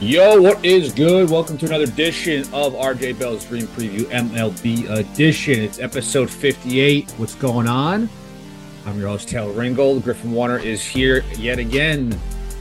[0.00, 1.28] Yo, what is good?
[1.28, 5.58] Welcome to another edition of RJ Bell's Dream Preview MLB Edition.
[5.58, 7.10] It's episode 58.
[7.16, 8.08] What's going on?
[8.86, 10.04] I'm your host, Taylor Ringold.
[10.04, 12.16] Griffin Warner is here yet again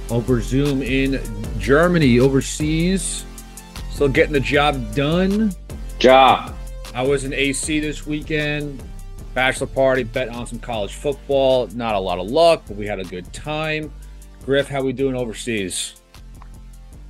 [0.09, 1.21] over Zoom in
[1.59, 3.23] Germany, overseas.
[3.91, 5.53] Still getting the job done.
[5.99, 6.55] Job.
[6.95, 8.81] I was in AC this weekend.
[9.35, 11.67] Bachelor party, bet on some college football.
[11.67, 13.93] Not a lot of luck, but we had a good time.
[14.43, 16.01] Griff, how we doing overseas?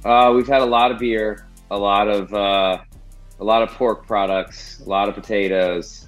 [0.05, 2.77] Uh, we've had a lot of beer, a lot of uh,
[3.39, 6.07] a lot of pork products, a lot of potatoes.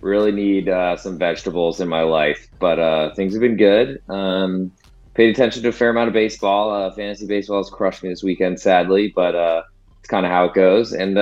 [0.00, 4.00] Really need uh, some vegetables in my life, but uh, things have been good.
[4.08, 4.70] Um,
[5.14, 6.70] paid attention to a fair amount of baseball.
[6.70, 9.62] Uh, fantasy baseball has crushed me this weekend, sadly, but uh,
[9.98, 10.92] it's kind of how it goes.
[10.92, 11.18] And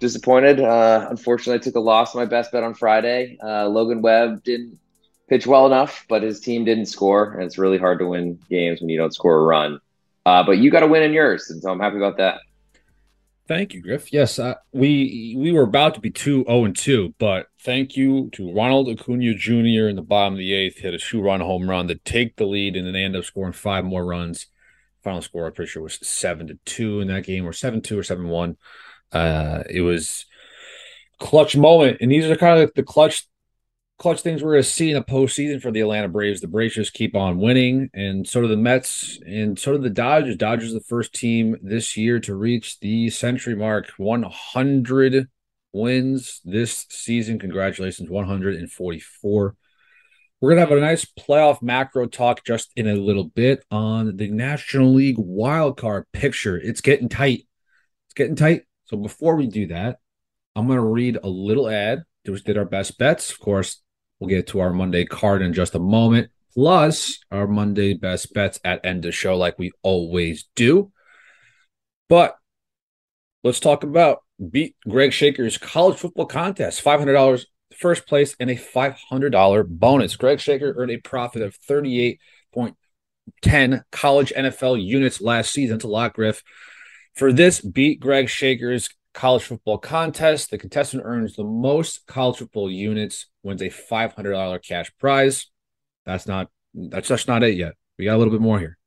[0.00, 0.60] disappointed.
[0.60, 3.36] unfortunately, I took a loss my best bet on Friday.
[3.42, 4.78] Logan Webb didn't
[5.28, 8.80] pitch well enough, but his team didn't score, and it's really hard to win games
[8.80, 9.80] when you don't score a run.
[10.28, 12.40] Uh, but you got to win in yours, and so I'm happy about that.
[13.46, 14.12] Thank you, Griff.
[14.12, 17.96] Yes, uh, we we were about to be two zero oh and two, but thank
[17.96, 19.88] you to Ronald Acuna Jr.
[19.88, 22.44] in the bottom of the eighth hit a shoe run home run to take the
[22.44, 24.48] lead, and then they ended up scoring five more runs.
[25.02, 27.98] Final score, I'm pretty sure, was seven to two in that game, or seven two
[27.98, 28.58] or seven one.
[29.10, 30.26] Uh, it was
[31.18, 33.26] clutch moment, and these are kind of the clutch
[33.98, 36.40] clutch things we're going to see in the postseason for the Atlanta Braves.
[36.40, 39.90] The Braves just keep on winning, and so do the Mets, and so do the
[39.90, 40.36] Dodgers.
[40.36, 45.28] Dodgers the first team this year to reach the century mark, 100
[45.72, 47.38] wins this season.
[47.38, 49.56] Congratulations, 144.
[50.40, 54.16] We're going to have a nice playoff macro talk just in a little bit on
[54.16, 56.56] the National League wildcard picture.
[56.56, 57.48] It's getting tight.
[58.06, 58.62] It's getting tight.
[58.84, 59.98] So before we do that,
[60.54, 62.04] I'm going to read a little ad.
[62.24, 63.30] We did our best bets.
[63.30, 63.82] Of course,
[64.20, 68.58] We'll get to our Monday card in just a moment, plus our Monday best bets
[68.64, 70.92] at end of show, like we always do.
[72.08, 72.36] But
[73.44, 76.80] let's talk about beat Greg Shaker's college football contest.
[76.80, 77.46] Five hundred dollars
[77.76, 80.16] first place and a five hundred dollar bonus.
[80.16, 82.20] Greg Shaker earned a profit of thirty eight
[82.52, 82.76] point
[83.42, 85.80] ten college NFL units last season.
[85.82, 86.42] A lot, Griff.
[87.14, 90.50] For this, beat Greg Shaker's college football contest.
[90.50, 95.50] The contestant earns the most college football units, wins a $500 cash prize.
[96.06, 97.74] That's not that's just not it yet.
[97.98, 98.78] We got a little bit more here.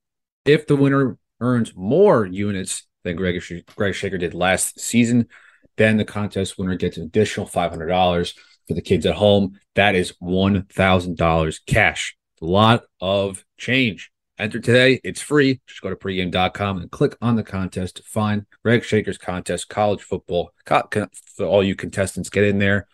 [0.45, 3.43] If the winner earns more units than Greg,
[3.75, 5.27] Greg Shaker did last season,
[5.75, 8.33] then the contest winner gets an additional $500
[8.67, 9.59] for the kids at home.
[9.75, 12.15] That is $1,000 cash.
[12.41, 14.11] A lot of change.
[14.41, 14.99] Enter today.
[15.03, 15.61] It's free.
[15.67, 20.01] Just go to pregame.com and click on the contest to find Greg Shaker's contest, college
[20.01, 20.51] football.
[20.65, 22.87] For all you contestants, get in there.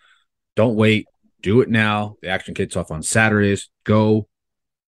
[0.57, 1.07] Don't wait.
[1.41, 2.17] Do it now.
[2.21, 3.69] The action kicks off on Saturdays.
[3.85, 4.27] Go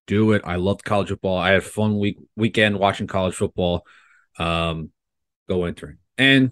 [0.05, 0.41] do it.
[0.43, 1.37] I love college football.
[1.37, 3.85] I had a fun week weekend watching college football.
[4.37, 4.91] Um,
[5.47, 5.99] go entering.
[6.17, 6.51] And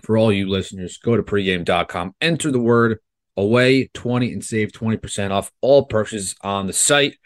[0.00, 3.00] for all you listeners, go to pregame.com, enter the word
[3.36, 7.16] away 20 and save 20% off all purchases on the site.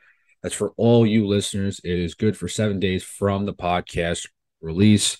[0.42, 1.80] That's for all you listeners.
[1.82, 4.28] It is good for seven days from the podcast
[4.60, 5.18] release.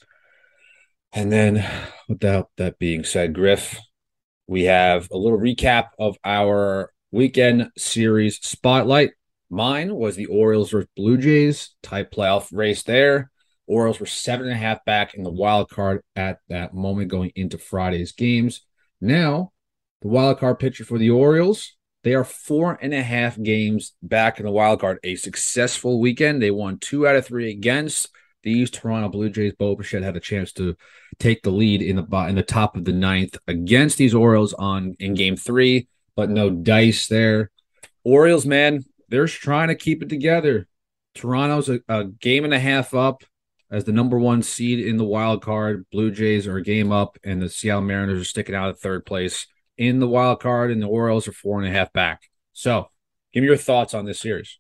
[1.13, 1.67] And then,
[2.09, 3.79] without that being said, Griff,
[4.47, 9.11] we have a little recap of our weekend series spotlight.
[9.51, 13.31] Mine was the Orioles versus Blue Jays type playoff race there.
[13.67, 17.33] Orioles were seven and a half back in the wild card at that moment going
[17.35, 18.63] into Friday's games.
[19.01, 19.53] Now,
[20.03, 24.39] the wild card picture for the Orioles they are four and a half games back
[24.39, 24.99] in the wild card.
[25.03, 26.41] A successful weekend.
[26.41, 28.09] They won two out of three against
[28.43, 29.55] these Toronto Blue Jays.
[29.59, 30.77] Bo Bichette had a chance to
[31.19, 34.97] take the lead in the in the top of the ninth against these Orioles on
[35.01, 37.51] in Game Three, but no dice there.
[38.05, 40.69] Orioles, man, they're trying to keep it together.
[41.15, 43.25] Toronto's a, a game and a half up
[43.71, 45.85] as the number one seed in the wild card.
[45.91, 49.05] Blue Jays are a game up, and the Seattle Mariners are sticking out at third
[49.05, 49.47] place
[49.79, 52.29] in the wild card, and the Orioles are four and a half back.
[52.53, 52.91] So,
[53.33, 54.59] give me your thoughts on this series.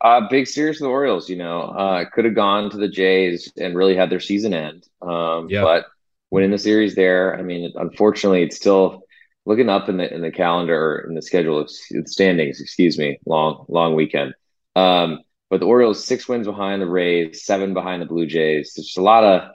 [0.00, 1.30] Uh, big series for the Orioles.
[1.30, 4.86] You know, uh, could have gone to the Jays and really had their season end.
[5.00, 5.62] Um, yeah.
[5.62, 5.86] But
[6.30, 9.02] winning the series there, I mean, unfortunately, it's still
[9.46, 12.60] looking up in the in the calendar in the schedule of standings.
[12.60, 14.34] Excuse me, long long weekend.
[14.76, 15.20] Um,
[15.50, 18.72] but the Orioles six wins behind the Rays, seven behind the Blue Jays.
[18.76, 19.50] It's just a lot of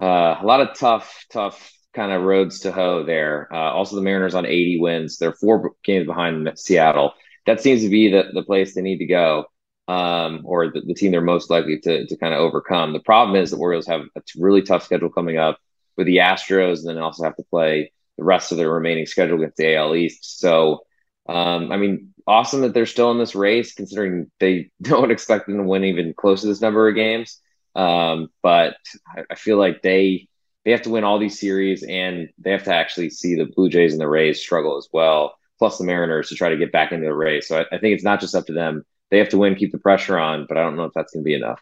[0.00, 3.48] uh, a lot of tough, tough kind of roads to hoe there.
[3.52, 5.18] Uh, also, the Mariners on 80 wins.
[5.18, 7.14] They're four games behind Seattle.
[7.46, 9.46] That seems to be the, the place they need to go,
[9.88, 12.92] um, or the, the, team they're most likely to, to kind of overcome.
[12.92, 15.58] The problem is the Orioles have a really tough schedule coming up
[15.96, 19.38] with the Astros, and then also have to play the rest of their remaining schedule
[19.38, 20.38] against the AL East.
[20.38, 20.84] So,
[21.28, 25.56] um, I mean, awesome that they're still in this race, considering they don't expect them
[25.56, 27.40] to win even close to this number of games.
[27.74, 28.76] Um, but
[29.06, 30.28] I, I feel like they
[30.64, 33.68] they have to win all these series and they have to actually see the Blue
[33.68, 36.92] Jays and the Rays struggle as well, plus the Mariners to try to get back
[36.92, 37.48] into the race.
[37.48, 38.84] So I, I think it's not just up to them.
[39.10, 41.22] They have to win, keep the pressure on, but I don't know if that's going
[41.22, 41.60] to be enough.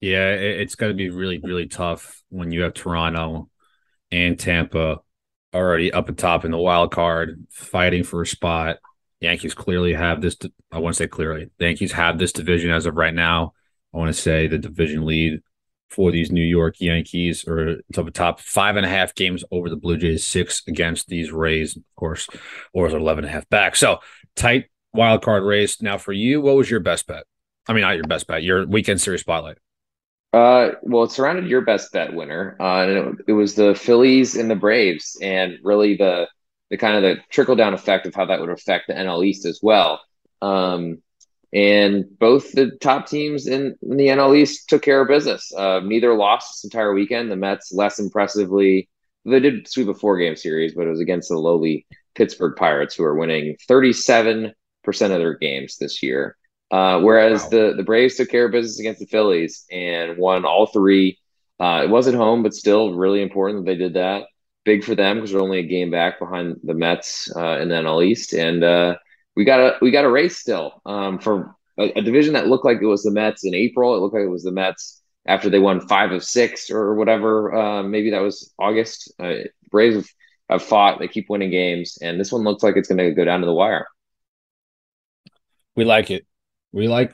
[0.00, 3.48] Yeah, it's got to be really, really tough when you have Toronto
[4.10, 4.98] and Tampa
[5.54, 8.78] already up at top in the wild card, fighting for a spot.
[9.20, 10.36] Yankees clearly have this.
[10.72, 13.54] I want to say clearly, the Yankees have this division as of right now.
[13.94, 15.40] I want to say the division lead
[15.92, 19.68] for these New York Yankees or up the top five and a half games over
[19.68, 22.28] the Blue Jays, six against these Rays, of course,
[22.72, 23.76] or is 11 and a half back.
[23.76, 23.98] So
[24.34, 25.82] tight wild card race.
[25.82, 27.24] Now for you, what was your best bet?
[27.68, 29.58] I mean, not your best bet, your weekend series spotlight.
[30.32, 34.50] Uh, well, it surrounded your best bet winner, uh, it, it, was the Phillies and
[34.50, 36.26] the Braves, and really the
[36.70, 39.44] the kind of the trickle down effect of how that would affect the NL East
[39.44, 40.00] as well.
[40.40, 41.02] Um,
[41.52, 45.52] and both the top teams in, in, the NL East took care of business.
[45.52, 47.30] Uh, neither lost this entire weekend.
[47.30, 48.88] The Mets less impressively.
[49.24, 52.94] They did sweep a four game series, but it was against the lowly Pittsburgh Pirates,
[52.94, 54.52] who are winning 37%
[54.86, 56.36] of their games this year.
[56.70, 57.48] Uh, whereas wow.
[57.50, 61.18] the the Braves took care of business against the Phillies and won all three.
[61.60, 64.24] Uh, it was at home, but still really important that they did that.
[64.64, 67.74] Big for them because they're only a game back behind the Mets uh, in the
[67.74, 68.96] NL East, and uh,
[69.36, 72.64] we got a we got a race still um, for a, a, division that looked
[72.64, 73.94] like it was the Mets in April.
[73.94, 77.54] It looked like it was the Mets after they won five of six or whatever.
[77.54, 79.12] Uh, maybe that was August.
[79.18, 80.08] Uh, Braves have,
[80.50, 83.24] have fought; they keep winning games, and this one looks like it's going to go
[83.24, 83.86] down to the wire.
[85.74, 86.26] We like it.
[86.72, 87.12] We like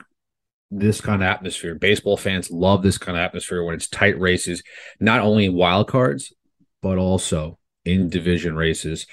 [0.71, 1.75] this kind of atmosphere.
[1.75, 4.61] Baseball fans love this kind of atmosphere when it's tight races,
[4.99, 6.33] not only wild cards,
[6.81, 9.07] but also in division races.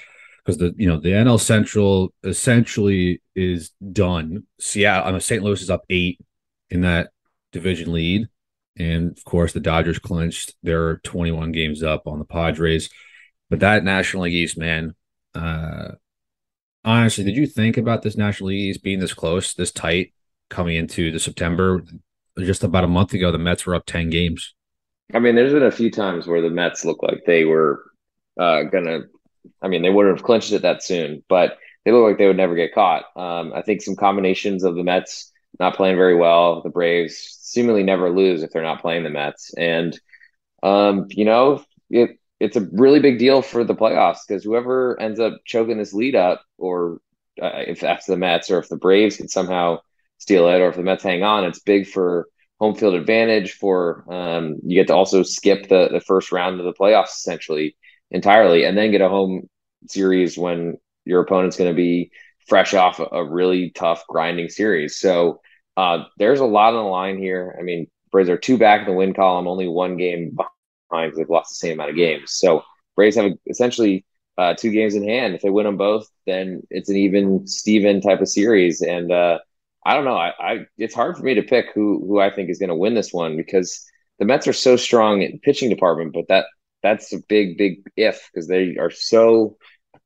[0.46, 4.44] Because the you know the NL Central essentially is done.
[4.60, 5.42] Seattle, I mean, St.
[5.42, 6.20] Louis is up eight
[6.70, 7.10] in that
[7.52, 8.28] division lead,
[8.78, 10.54] and of course the Dodgers clinched.
[10.62, 12.88] They're 21 games up on the Padres.
[13.50, 14.94] But that National League East, man,
[15.34, 15.92] uh,
[16.84, 20.12] honestly, did you think about this National League East being this close, this tight?
[20.48, 21.82] coming into the September.
[22.38, 24.54] Just about a month ago, the Mets were up 10 games.
[25.14, 27.82] I mean, there's been a few times where the Mets look like they were
[28.38, 29.04] uh, going to,
[29.62, 32.36] I mean, they wouldn't have clinched it that soon, but they look like they would
[32.36, 33.04] never get caught.
[33.16, 37.82] Um, I think some combinations of the Mets not playing very well, the Braves seemingly
[37.82, 39.54] never lose if they're not playing the Mets.
[39.54, 39.98] And,
[40.62, 45.20] um, you know, it, it's a really big deal for the playoffs because whoever ends
[45.20, 47.00] up choking this lead up, or
[47.40, 49.78] uh, if that's the Mets or if the Braves can somehow
[50.18, 52.28] steal it, or if the Mets hang on, it's big for
[52.58, 53.52] home field advantage.
[53.52, 57.76] For um, you get to also skip the the first round of the playoffs essentially
[58.10, 59.48] entirely, and then get a home
[59.88, 62.10] series when your opponent's going to be
[62.48, 64.98] fresh off a, really tough grinding series.
[64.98, 65.40] So
[65.76, 67.56] uh, there's a lot on the line here.
[67.58, 71.18] I mean, Braves are two back in the win column, only one game behind because
[71.18, 72.32] they've lost the same amount of games.
[72.32, 72.62] So
[72.94, 74.04] Braves have essentially
[74.38, 75.34] uh, two games in hand.
[75.34, 78.80] If they win them both, then it's an even Steven type of series.
[78.82, 79.38] And uh,
[79.84, 80.16] I don't know.
[80.16, 82.76] I, I it's hard for me to pick who who I think is going to
[82.76, 83.84] win this one because
[84.18, 86.46] the Mets are so strong in pitching department, but that
[86.86, 89.56] that's a big big if because they are so.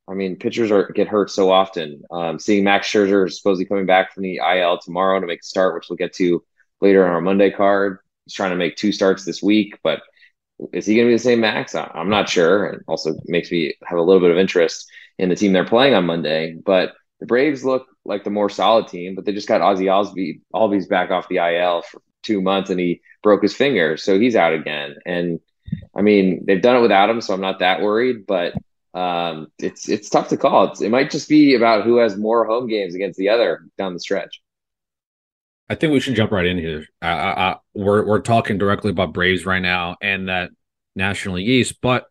[0.08, 2.02] I mean, pitchers are get hurt so often.
[2.10, 5.74] Um, seeing Max Scherzer supposedly coming back from the IL tomorrow to make a start,
[5.74, 6.42] which we'll get to
[6.80, 7.98] later on our Monday card.
[8.24, 10.00] He's trying to make two starts this week, but
[10.72, 11.74] is he going to be the same Max?
[11.74, 12.66] I'm not sure.
[12.66, 15.94] And also makes me have a little bit of interest in the team they're playing
[15.94, 16.56] on Monday.
[16.64, 20.40] But the Braves look like the more solid team, but they just got Ozzie Osby,
[20.54, 23.96] Albies back off the IL for two months and he broke his finger.
[23.96, 24.96] So he's out again.
[25.06, 25.40] And
[25.94, 28.54] I mean, they've done it without him, so I'm not that worried, but
[28.94, 30.70] um, it's it's tough to call.
[30.70, 33.94] It's, it might just be about who has more home games against the other down
[33.94, 34.40] the stretch.
[35.68, 36.86] I think we should jump right in here.
[37.00, 40.50] Uh, we're we're talking directly about Braves right now and that
[40.96, 42.06] National League East, but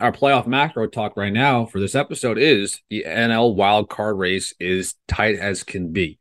[0.00, 4.54] our playoff macro talk right now for this episode is the NL wild card race
[4.60, 6.18] is tight as can be.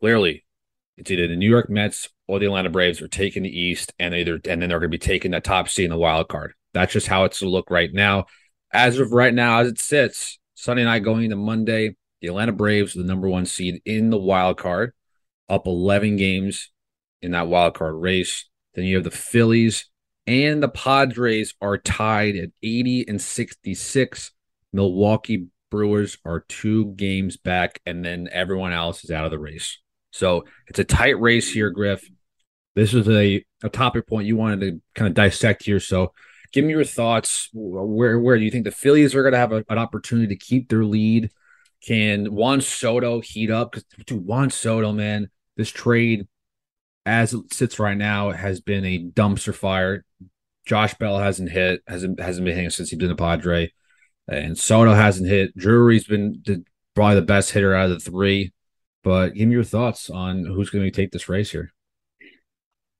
[0.00, 0.44] Clearly,
[0.96, 4.14] it's either the New York Mets or the Atlanta Braves are taking the East, and
[4.14, 6.54] either and then they're going to be taking that top seed in the wild card.
[6.72, 8.24] That's just how it's to look right now.
[8.72, 12.96] As of right now, as it sits, Sunday night going into Monday, the Atlanta Braves
[12.96, 14.94] are the number one seed in the wild card,
[15.50, 16.70] up 11 games
[17.20, 18.48] in that wild card race.
[18.72, 19.90] Then you have the Phillies
[20.26, 24.32] and the Padres are tied at 80 and 66.
[24.72, 29.78] Milwaukee Brewers are two games back, and then everyone else is out of the race.
[30.12, 32.08] So it's a tight race here, Griff.
[32.74, 35.80] This is a, a topic point you wanted to kind of dissect here.
[35.80, 36.12] So
[36.52, 37.48] give me your thoughts.
[37.52, 40.36] Where where do you think the Phillies are going to have a, an opportunity to
[40.36, 41.30] keep their lead?
[41.84, 43.72] Can Juan Soto heat up?
[43.72, 46.28] Because to Juan Soto, man, this trade
[47.04, 50.04] as it sits right now, has been a dumpster fire.
[50.64, 53.72] Josh Bell hasn't hit, hasn't hasn't been hitting since he's been a Padre,
[54.28, 55.56] and Soto hasn't hit.
[55.56, 56.64] Drury's been the,
[56.94, 58.52] probably the best hitter out of the three.
[59.02, 61.72] But give me your thoughts on who's going to take this race here.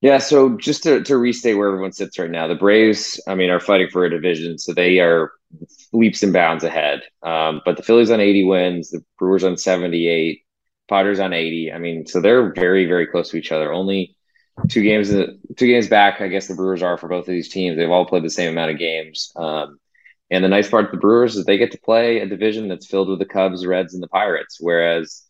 [0.02, 3.50] Yeah, so just to, to restate where everyone sits right now, the Braves, I mean,
[3.50, 5.30] are fighting for a division, so they are
[5.92, 7.02] leaps and bounds ahead.
[7.22, 10.42] Um, but the Phillies on 80 wins, the Brewers on 78,
[10.88, 11.72] Padres on 80.
[11.72, 13.72] I mean, so they're very, very close to each other.
[13.72, 14.16] Only
[14.68, 17.76] two games, two games back, I guess the Brewers are for both of these teams.
[17.76, 19.30] They've all played the same amount of games.
[19.36, 19.78] Um,
[20.32, 22.86] and the nice part of the Brewers is they get to play a division that's
[22.86, 25.22] filled with the Cubs, Reds, and the Pirates, whereas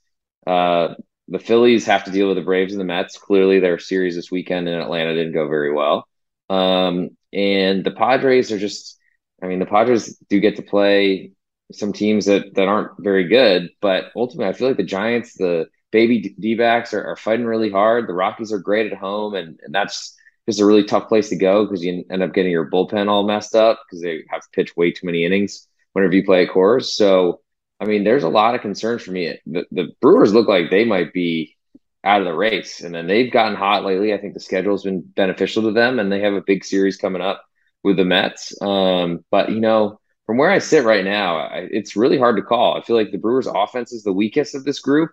[0.46, 0.94] uh,
[1.32, 3.16] the Phillies have to deal with the Braves and the Mets.
[3.16, 6.06] Clearly, their series this weekend in Atlanta didn't go very well.
[6.50, 8.98] Um, and the Padres are just,
[9.42, 11.32] I mean, the Padres do get to play
[11.72, 15.68] some teams that, that aren't very good, but ultimately, I feel like the Giants, the
[15.90, 18.06] baby D backs are, are fighting really hard.
[18.08, 20.14] The Rockies are great at home, and, and that's
[20.46, 23.26] just a really tough place to go because you end up getting your bullpen all
[23.26, 26.48] messed up because they have to pitch way too many innings whenever you play a
[26.48, 26.86] Coors.
[26.86, 27.40] So,
[27.80, 29.38] I mean, there's a lot of concerns for me.
[29.46, 31.56] The, the Brewers look like they might be
[32.04, 34.12] out of the race, and then they've gotten hot lately.
[34.14, 37.22] I think the schedule's been beneficial to them, and they have a big series coming
[37.22, 37.44] up
[37.82, 38.60] with the Mets.
[38.62, 42.42] Um, but you know, from where I sit right now, I, it's really hard to
[42.42, 42.76] call.
[42.76, 45.10] I feel like the Brewers' offense is the weakest of this group.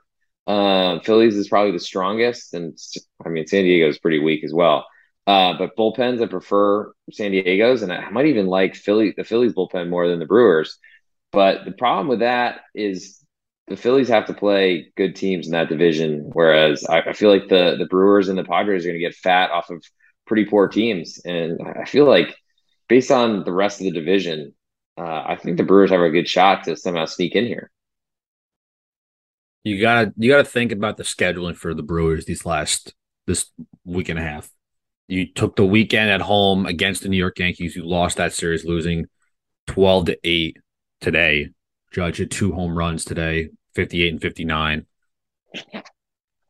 [0.48, 2.78] Uh, Phillies is probably the strongest, and
[3.26, 4.86] I mean, San Diego is pretty weak as well.
[5.28, 9.54] Uh, but bullpens, I prefer San Diego's, and I might even like Philly, the Phillies
[9.54, 10.80] bullpen more than the Brewers.
[11.32, 13.24] But the problem with that is
[13.68, 17.48] the Phillies have to play good teams in that division, whereas I, I feel like
[17.50, 19.84] the the Brewers and the Padres are going to get fat off of
[20.26, 22.36] pretty poor teams, and I feel like
[22.88, 24.54] based on the rest of the division,
[24.98, 27.72] uh, I think the Brewers have a good shot to somehow sneak in here.
[29.64, 32.96] You gotta you gotta think about the scheduling for the Brewers these last
[33.28, 33.52] this
[33.86, 34.50] week and a half.
[35.08, 37.76] You took the weekend at home against the New York Yankees.
[37.76, 39.06] You lost that series, losing
[39.68, 40.58] twelve to eight
[41.02, 41.50] today.
[41.92, 44.86] Judge had two home runs today, 58 and 59.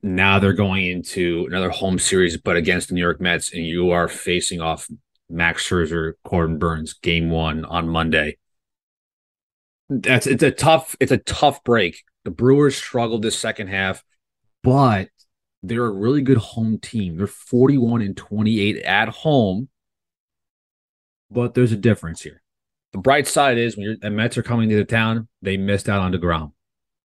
[0.02, 3.92] Now they're going into another home series, but against the New York Mets, and you
[3.92, 4.88] are facing off
[5.30, 8.38] Max Scherzer, Corbin Burnes, game one on Monday.
[9.90, 12.04] That's it's a tough, it's a tough break.
[12.24, 14.04] The Brewers struggled this second half,
[14.64, 15.10] but
[15.64, 17.18] they're a really good home team.
[17.18, 19.70] They're 41 and 28 at home.
[21.32, 22.42] But there's a difference here.
[22.94, 26.02] The bright side is when the Mets are coming to the town, they missed out
[26.02, 26.54] on DeGrom.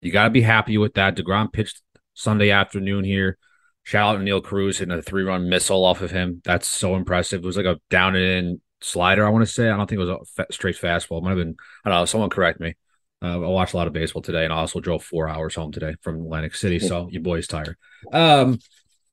[0.01, 1.15] You got to be happy with that.
[1.15, 1.81] DeGrom pitched
[2.13, 3.37] Sunday afternoon here.
[3.83, 6.41] Shout out to Neil Cruz hitting a three run missile off of him.
[6.43, 7.43] That's so impressive.
[7.43, 9.69] It was like a down and in slider, I want to say.
[9.69, 11.19] I don't think it was a straight fastball.
[11.19, 11.55] It might have been,
[11.85, 12.75] I don't know, someone correct me.
[13.21, 15.71] Uh, I watched a lot of baseball today and I also drove four hours home
[15.71, 16.79] today from Atlantic City.
[16.79, 17.77] So your boy's tired.
[18.11, 18.59] Um,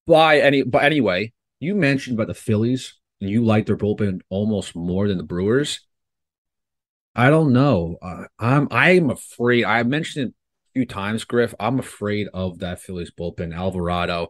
[0.07, 4.77] by any, but anyway, you mentioned about the Phillies and you like their bullpen almost
[4.77, 5.81] more than the Brewers.
[7.15, 7.97] I don't know.
[8.03, 9.65] Uh, I'm I'm afraid.
[9.65, 11.55] I mentioned it a few times, Griff.
[11.61, 13.55] I'm afraid of that Phillies bullpen.
[13.55, 14.29] Alvarado,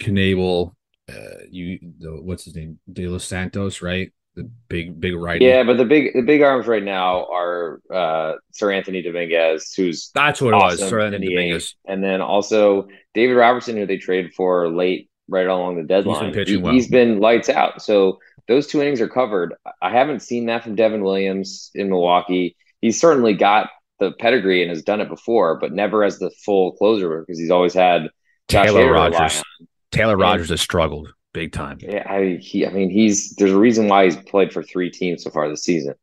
[0.00, 0.74] Knebel,
[1.08, 2.78] uh, you the, what's his name?
[2.92, 4.12] De Los Santos, right?
[4.34, 5.40] The big big right.
[5.40, 10.40] Yeah, but the big the big arms right now are uh Seranthony Dominguez, who's that's
[10.40, 10.92] what awesome it was.
[10.92, 15.82] Seranthony Dominguez, and then also David Robertson, who they traded for late right along the
[15.82, 16.34] deadline.
[16.34, 16.72] He's been, well.
[16.72, 17.82] he's been lights out.
[17.82, 19.54] So those two innings are covered.
[19.80, 22.56] I haven't seen that from Devin Williams in Milwaukee.
[22.80, 26.72] He's certainly got the pedigree and has done it before, but never as the full
[26.72, 28.08] closer because he's always had
[28.48, 29.42] Josh Taylor Rogers.
[29.90, 31.78] Taylor Rogers has struggled big time.
[31.80, 35.22] Yeah, I, he, I mean, he's there's a reason why he's played for three teams
[35.22, 35.94] so far this season,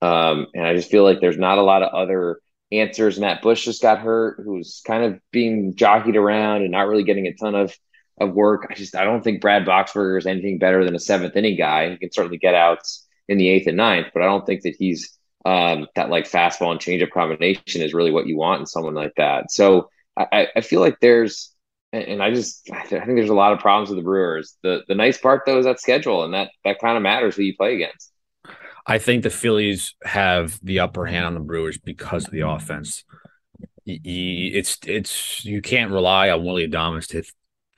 [0.00, 2.40] um, and I just feel like there's not a lot of other
[2.70, 3.18] answers.
[3.18, 7.26] Matt Bush just got hurt, who's kind of being jockeyed around and not really getting
[7.26, 7.76] a ton of
[8.20, 8.66] of work.
[8.70, 11.90] I just I don't think Brad Boxberger is anything better than a seventh inning guy.
[11.90, 14.76] He can certainly get outs in the eighth and ninth, but I don't think that
[14.78, 18.94] he's um, that like fastball and changeup combination is really what you want in someone
[18.94, 19.50] like that.
[19.50, 21.54] So I, I feel like there's
[21.92, 24.56] and I just I think there's a lot of problems with the Brewers.
[24.62, 27.42] The the nice part though is that schedule, and that that kind of matters who
[27.42, 28.12] you play against.
[28.86, 33.04] I think the Phillies have the upper hand on the Brewers because of the offense.
[33.86, 37.22] It's it's you can't rely on Willy Adames to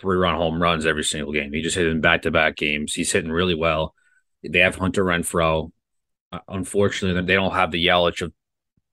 [0.00, 1.52] three run home runs every single game.
[1.52, 2.95] He just hit in back to back games.
[2.95, 3.95] He's hitting really well.
[4.42, 5.71] They have Hunter Renfroe.
[6.33, 8.33] Uh, unfortunately, they don't have the Yelich of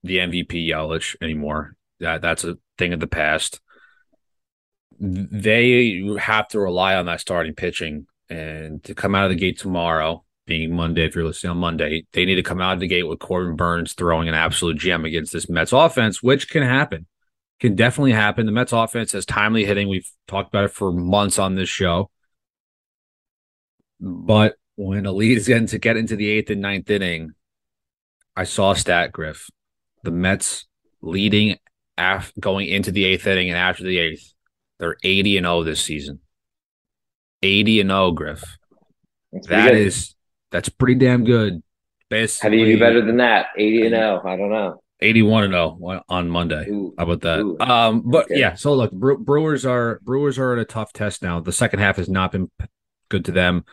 [0.04, 1.76] the MVP Yelich anymore.
[2.00, 3.62] That that's a thing of the past.
[5.00, 9.60] They have to rely on that starting pitching and to come out of the gate
[9.60, 12.88] tomorrow, being Monday, if you're listening on Monday, they need to come out of the
[12.88, 17.06] gate with Corbin Burnes throwing an absolute gem against this Mets offense, which can happen
[17.60, 18.46] can definitely happen.
[18.46, 19.90] The Mets offense has timely hitting.
[19.90, 22.10] We've talked about it for months on this show.
[24.00, 27.32] But when a lead is getting to get into the eighth and ninth inning,
[28.36, 29.50] I saw a stat, Griff.
[30.04, 30.66] The Mets
[31.02, 31.58] leading
[31.98, 34.34] af- going into the eighth inning and after the eighth,
[34.80, 36.20] they're 80 and 0 this season.
[37.42, 38.58] 80 and 0, Griff.
[39.32, 40.16] That's that is
[40.52, 41.64] that's pretty damn good.
[42.10, 43.48] Basically, How do you do better than that?
[43.58, 44.22] 80 and 0.
[44.24, 44.82] I don't know.
[45.00, 46.68] 81 and 0 on Monday.
[46.70, 47.40] Ooh, How about that?
[47.40, 47.58] Ooh.
[47.60, 48.40] Um, but okay.
[48.40, 51.40] yeah, so look, Brewers are Brewers are at a tough test now.
[51.40, 52.50] The second half has not been
[53.10, 53.66] good to them.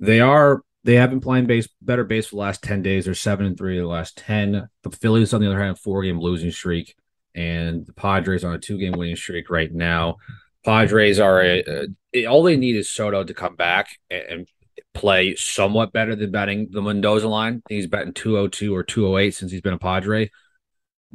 [0.00, 3.04] They are they have been playing base better base for the last 10 days.
[3.04, 4.68] They're seven and three of the last 10.
[4.82, 6.94] The Phillies, on the other hand, four game losing streak,
[7.34, 10.16] and the Padres on a two game winning streak right now.
[10.64, 14.48] Padres are a, a, all they need is Soto to come back and, and
[14.94, 17.62] play somewhat better than betting the Mendoza line.
[17.68, 20.30] He's betting 202 or 208 since he's been a Padre.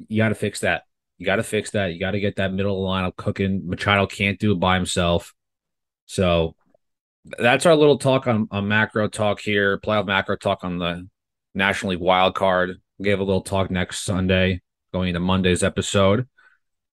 [0.08, 0.84] You got to fix that.
[1.18, 1.94] You got to fix that.
[1.94, 3.62] You got to get that middle lineup cooking.
[3.66, 5.34] Machado can't do it by himself.
[6.06, 6.56] So
[7.38, 11.08] that's our little talk on, on macro talk here, playoff macro talk on the
[11.54, 12.82] National League wild card.
[12.98, 14.62] We'll give a little talk next Sunday,
[14.94, 16.28] going into Monday's episode.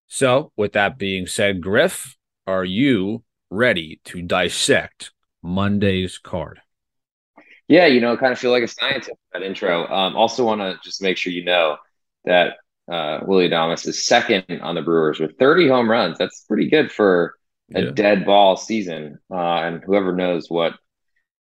[0.07, 5.13] So, with that being said, Griff, are you ready to dissect
[5.43, 6.61] Monday's card?
[7.69, 9.87] Yeah, you know, kind of feel like a scientist that intro.
[9.87, 11.77] Um, also, want to just make sure you know
[12.25, 12.57] that
[12.91, 16.19] uh, Willy Adames is second on the Brewers with 30 home runs.
[16.19, 17.35] That's pretty good for
[17.75, 17.91] a yeah.
[17.91, 19.19] dead ball season.
[19.31, 20.75] Uh, and whoever knows what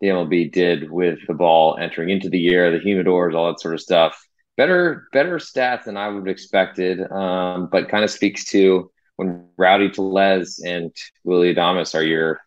[0.00, 3.75] the MLB did with the ball entering into the year, the humidors, all that sort
[3.75, 4.21] of stuff.
[4.57, 9.47] Better, better stats than I would have expected, um, but kind of speaks to when
[9.57, 10.92] Rowdy Tellez and
[11.23, 12.40] Willy Adames are your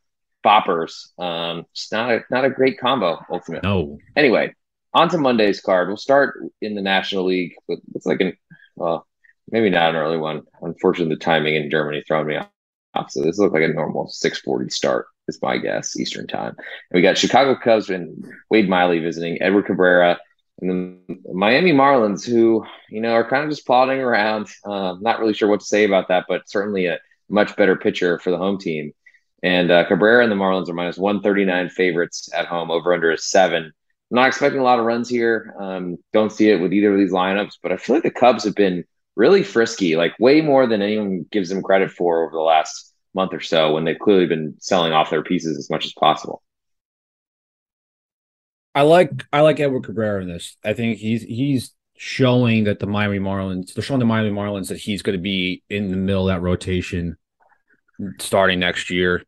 [0.45, 1.17] boppers.
[1.17, 3.69] Um, it's not a not a great combo ultimately.
[3.69, 3.97] No.
[4.15, 4.53] Anyway,
[4.93, 5.87] on to Monday's card.
[5.87, 8.33] We'll start in the National League with it's like an
[8.81, 9.07] well,
[9.49, 10.43] maybe not an early one.
[10.61, 14.69] Unfortunately, the timing in Germany throwing me off so this looks like a normal 640
[14.69, 16.55] start, is my guess, Eastern time.
[16.57, 20.19] And we got Chicago Cubs and Wade Miley visiting Edward Cabrera
[20.59, 24.47] and then Miami Marlins, who, you know, are kind of just plodding around.
[24.63, 28.19] Uh, not really sure what to say about that, but certainly a much better pitcher
[28.19, 28.93] for the home team.
[29.41, 33.17] And uh, Cabrera and the Marlins are minus 139 favorites at home, over under a
[33.17, 33.73] seven.
[34.11, 35.55] Not expecting a lot of runs here.
[35.57, 38.43] Um, don't see it with either of these lineups, but I feel like the Cubs
[38.43, 38.83] have been
[39.15, 43.33] really frisky, like way more than anyone gives them credit for over the last month
[43.33, 46.43] or so when they've clearly been selling off their pieces as much as possible.
[48.73, 50.55] I like I like Edward Cabrera in this.
[50.63, 54.77] I think he's he's showing that the Miami Marlins they're showing the Miami Marlins that
[54.77, 57.17] he's going to be in the middle of that rotation
[58.19, 59.23] starting next year.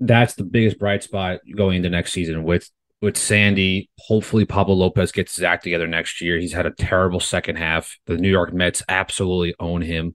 [0.00, 2.70] That's the biggest bright spot going into next season with
[3.00, 3.90] with Sandy.
[3.98, 6.38] Hopefully, Pablo Lopez gets his act together next year.
[6.38, 7.98] He's had a terrible second half.
[8.06, 10.14] The New York Mets absolutely own him.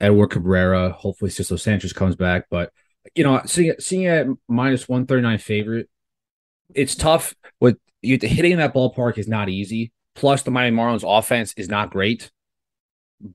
[0.00, 0.90] Edward Cabrera.
[0.92, 2.46] Hopefully, Sixto Sanchez comes back.
[2.50, 2.72] But
[3.14, 5.88] you know, seeing seeing at minus one thirty nine favorite,
[6.74, 7.34] it's tough.
[7.60, 9.92] With you hitting that ballpark is not easy.
[10.14, 12.30] Plus, the Miami Marlins offense is not great.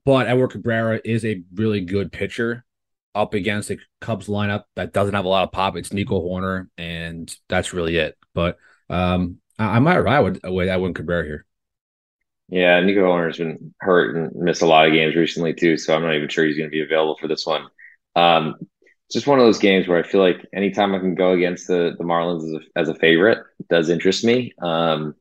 [0.04, 2.64] But Edward Cabrera is a really good pitcher
[3.14, 5.76] up against the Cubs lineup that doesn't have a lot of pop.
[5.76, 8.16] It's Nico Hoerner, and that's really it.
[8.34, 11.44] But um, I, I might ride with, with Edwin Cabrera here.
[12.48, 16.02] Yeah, Nico Hoerner's been hurt and missed a lot of games recently too, so I'm
[16.02, 17.66] not even sure he's going to be available for this one.
[18.16, 18.56] Um,
[19.12, 21.94] just one of those games where I feel like anytime I can go against the
[21.96, 24.52] the Marlins as a, as a favorite does interest me.
[24.60, 25.14] Um,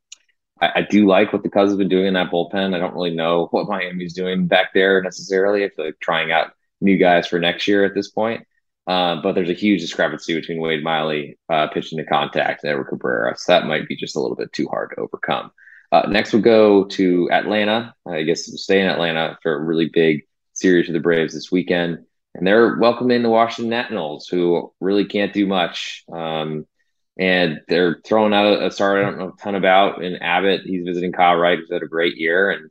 [0.59, 2.73] I, I, do like what the Cubs have been doing in that bullpen.
[2.73, 5.63] I don't really know what Miami's doing back there necessarily.
[5.63, 8.45] I feel like trying out new guys for next year at this point.
[8.85, 12.85] Uh, but there's a huge discrepancy between Wade Miley uh, pitching to contact and Edward
[12.85, 13.35] Cabrera.
[13.37, 15.51] So that might be just a little bit too hard to overcome.
[15.91, 17.93] Uh, next, we'll go to Atlanta.
[18.07, 21.51] I guess we'll stay in Atlanta for a really big series of the Braves this
[21.51, 22.05] weekend.
[22.33, 26.05] And they're welcoming the Washington Nationals, who really can't do much.
[26.11, 26.65] Um,
[27.19, 30.61] and they're throwing out a, a star I don't know a ton about in Abbott.
[30.61, 32.51] He's visiting Kyle Wright, who's had a great year.
[32.51, 32.69] And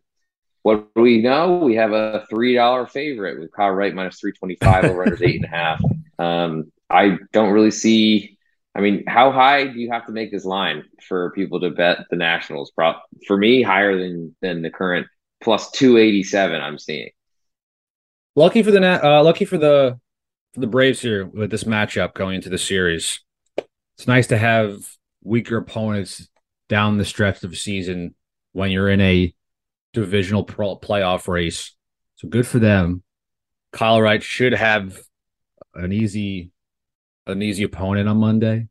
[0.66, 1.58] what do we know?
[1.58, 5.24] We have a three dollar favorite with Kyle Wright minus three twenty five over under
[5.24, 5.80] eight and a half.
[6.18, 8.36] Um, I don't really see.
[8.74, 12.06] I mean, how high do you have to make this line for people to bet
[12.10, 12.72] the Nationals?
[13.28, 15.06] For me, higher than than the current
[15.40, 16.60] plus two eighty seven.
[16.60, 17.10] I'm seeing.
[18.34, 20.00] Lucky for the uh, lucky for the
[20.52, 23.20] for the Braves here with this matchup going into the series.
[23.56, 24.78] It's nice to have
[25.22, 26.28] weaker opponents
[26.68, 28.16] down the stretch of the season
[28.52, 29.32] when you're in a
[29.96, 31.74] divisional pro- playoff race.
[32.16, 33.02] So good for them.
[33.72, 34.98] Kyle Wright should have
[35.74, 36.50] an easy
[37.26, 38.68] an easy opponent on Monday.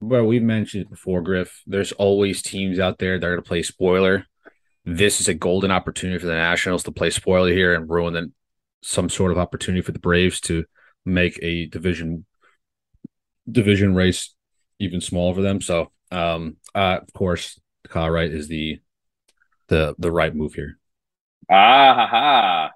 [0.00, 3.62] But we've mentioned before, Griff, there's always teams out there that are going to play
[3.62, 4.24] spoiler.
[4.84, 8.32] This is a golden opportunity for the Nationals to play spoiler here and ruin the,
[8.82, 10.64] some sort of opportunity for the Braves to
[11.04, 12.24] make a division
[13.50, 14.34] division race
[14.78, 15.60] even smaller for them.
[15.60, 18.80] So, um, uh, of course, Kyle Wright is the
[19.68, 20.78] the the right move here.
[21.50, 22.70] Ah, ha, ha.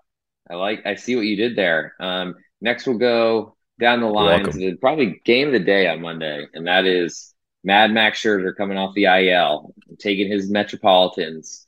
[0.50, 0.87] I like.
[0.87, 1.94] I see what you did there.
[2.00, 6.00] Um, next, we'll go down the line to the probably game of the day on
[6.00, 11.66] Monday, and that is Mad Max Scherzer coming off the IL, taking his Metropolitans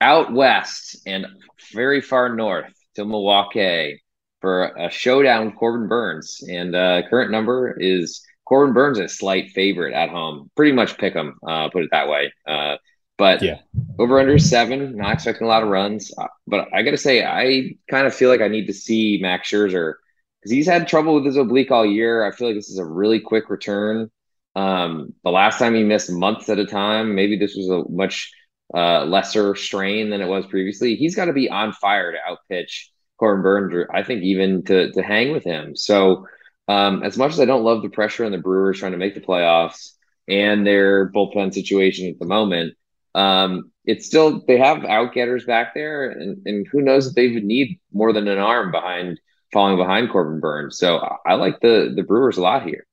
[0.00, 1.26] out west and
[1.72, 4.02] very far north to Milwaukee
[4.40, 6.42] for a showdown with Corbin Burnes.
[6.48, 10.50] And uh, current number is Corbin Burnes a slight favorite at home.
[10.56, 12.32] Pretty much pick him, uh, put it that way.
[12.46, 12.76] Uh,
[13.18, 13.58] but yeah,
[13.98, 16.12] over under seven, not expecting a lot of runs.
[16.16, 19.18] Uh, but I got to say, I kind of feel like I need to see
[19.20, 19.94] Max Scherzer
[20.40, 22.24] because he's had trouble with his oblique all year.
[22.24, 24.10] I feel like this is a really quick return.
[24.54, 28.32] Um, the last time he missed months at a time, maybe this was a much
[28.74, 30.96] uh, lesser strain than it was previously.
[30.96, 35.02] He's got to be on fire to outpitch Corbin Burnes, I think even to to
[35.02, 35.76] hang with him.
[35.76, 36.26] So
[36.68, 39.14] um, as much as I don't love the pressure on the Brewers trying to make
[39.14, 39.92] the playoffs
[40.28, 42.74] and their bullpen situation at the moment,
[43.16, 47.44] um, it's still they have outgetters back there, and, and who knows if they would
[47.44, 49.18] need more than an arm behind
[49.52, 50.78] falling behind Corbin Burnes.
[50.78, 52.86] So I like the the Brewers a lot here.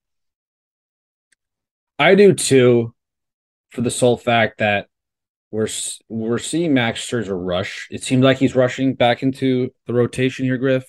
[2.00, 2.96] I do too,
[3.72, 4.88] for the sole fact that
[5.52, 5.68] we're
[6.08, 7.90] we're seeing Max Scherzer rush.
[7.92, 10.86] It seems like he's rushing back into the rotation here, Griff,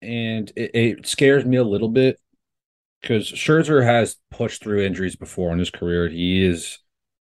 [0.00, 2.20] and it, it scares me a little bit
[3.02, 6.08] because Scherzer has pushed through injuries before in his career.
[6.08, 6.78] He is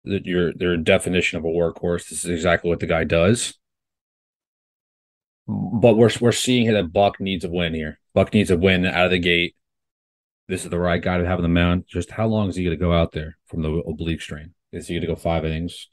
[0.05, 2.09] that your their definition of a workhorse.
[2.09, 3.55] This is exactly what the guy does.
[5.47, 7.99] But we're we're seeing that Buck needs a win here.
[8.15, 9.57] Buck needs a win out of the gate.
[10.49, 11.85] This is the right guy to have on the mound.
[11.87, 14.55] Just how long is he going to go out there from the oblique strain?
[14.73, 15.89] Is he going to go five innings?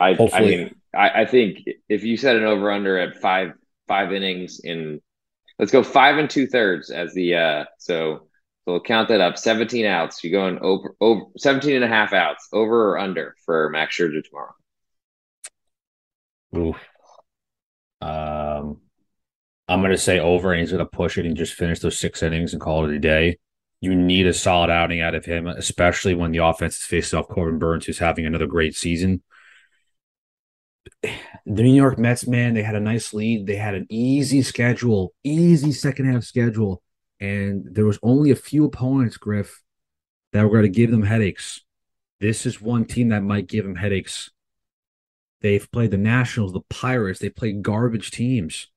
[0.00, 0.16] I.
[0.32, 1.58] I mean, I, I think
[1.88, 3.52] if you set an over under at five
[3.88, 5.00] five innings in,
[5.58, 8.25] let's go five and two thirds as the uh so
[8.66, 9.38] so we'll count that up.
[9.38, 10.24] 17 outs.
[10.24, 14.24] You're going over over 17 and a half outs, over or under for Max Scherzer
[14.24, 14.54] tomorrow?
[16.56, 16.76] Oof.
[18.00, 18.80] Um
[19.68, 22.52] I'm gonna say over and he's gonna push it and just finish those six innings
[22.52, 23.38] and call it a day.
[23.80, 27.28] You need a solid outing out of him, especially when the offense is facing off
[27.28, 29.22] Corbin Burnes, who's having another great season.
[31.48, 33.46] The New York Mets, man, they had a nice lead.
[33.46, 36.82] They had an easy schedule, easy second half schedule
[37.20, 39.62] and there was only a few opponents, Griff,
[40.32, 41.62] that were going to give them headaches.
[42.20, 44.30] This is one team that might give them headaches.
[45.40, 47.20] They've played the Nationals, the Pirates.
[47.20, 48.68] They played garbage teams.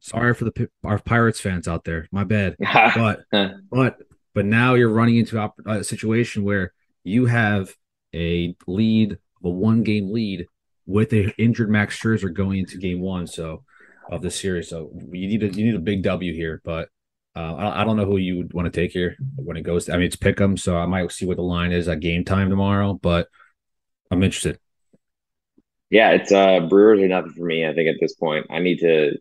[0.00, 2.08] Sorry for the our Pirates fans out there.
[2.10, 2.56] My bad.
[2.94, 3.24] but
[3.70, 3.98] but
[4.34, 6.72] but now you're running into a situation where
[7.04, 7.74] you have
[8.14, 10.46] a lead, a one game lead
[10.86, 13.26] with a injured Max Scherzer going into game one.
[13.26, 13.64] So
[14.10, 14.68] of the series.
[14.68, 16.60] So you need a you need a big W here.
[16.64, 16.88] But
[17.36, 19.84] uh, I, don't know who you would want to take here when it goes.
[19.84, 22.00] To, I mean, it's pick 'em, so I might see what the line is at
[22.00, 22.94] game time tomorrow.
[22.94, 23.28] But
[24.10, 24.58] I'm interested.
[25.90, 27.66] Yeah, it's uh Brewers are nothing for me.
[27.66, 29.18] I think at this point, I need to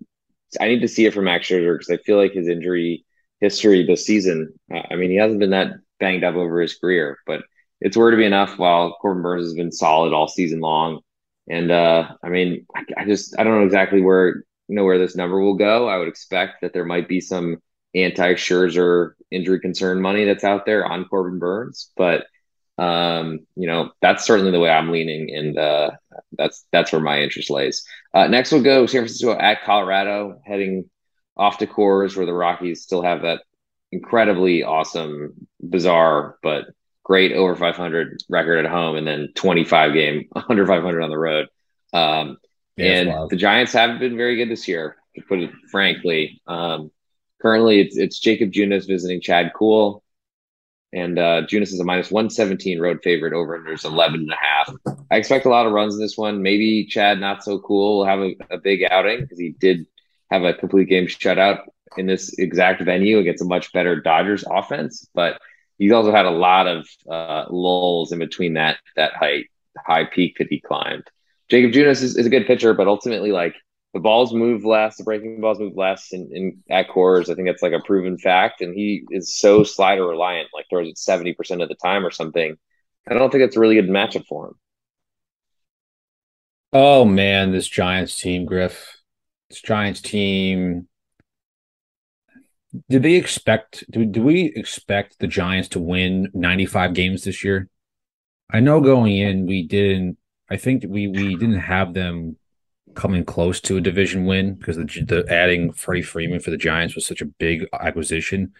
[0.61, 3.05] I need to see it from Max Scherzer because I feel like his injury
[3.41, 4.53] history this season.
[4.73, 7.43] Uh, I mean, he hasn't been that banged up over his career, but
[7.81, 8.57] it's worried be enough.
[8.57, 11.01] While Corbin Burnes has been solid all season long,
[11.49, 14.97] and uh, I mean, I, I just I don't know exactly where you know where
[14.97, 15.89] this number will go.
[15.89, 17.57] I would expect that there might be some
[17.95, 22.25] anti Scherzer injury concern money that's out there on Corbin Burnes, but
[22.77, 25.91] um, you know that's certainly the way I'm leaning, and uh,
[26.33, 27.85] that's that's where my interest lays.
[28.13, 30.89] Uh, next, we'll go San Francisco at Colorado, heading
[31.37, 33.41] off to Coors, where the Rockies still have that
[33.91, 36.65] incredibly awesome, bizarre, but
[37.03, 41.47] great over 500 record at home, and then 25 game under 500 on the road.
[41.93, 42.37] Um,
[42.75, 46.41] yeah, and the Giants haven't been very good this year, to put it frankly.
[46.45, 46.91] Um,
[47.45, 50.03] Currently, it's it's Jakob Junis visiting Chad Kuhl.
[50.91, 54.97] And uh, Junis is a minus 117 road favorite over under 11 and a half.
[55.11, 56.41] I expect a lot of runs in this one.
[56.41, 59.85] Maybe Chad, not so cool, will have a, a big outing because he did
[60.31, 61.59] have a complete game shutout
[61.97, 65.07] in this exact venue against a much better Dodgers offense.
[65.13, 65.39] But
[65.77, 69.43] he's also had a lot of uh, lulls in between that that high
[69.77, 71.03] high peak that he climbed.
[71.49, 73.53] Jakob Junis is, is a good pitcher, but ultimately, like
[73.95, 77.29] the balls move less, the breaking balls move less in, in at Coors.
[77.29, 78.59] I think that's like a proven fact.
[78.59, 82.57] And he is so slider reliant, like throws it 70% of the time or something.
[83.09, 84.53] I don't think it's a really good matchup for him.
[86.73, 88.97] Oh man, this Giants team, Griff.
[89.49, 90.89] This Giants team.
[92.89, 97.69] Did they expect do, do we expect the Giants to win 95 games this year?
[98.51, 100.17] I know going in we didn't
[100.49, 102.35] I think we we didn't have them
[102.95, 106.95] coming close to a division win because the, the adding Freddie Freeman for the Giants
[106.95, 108.53] was such a big acquisition.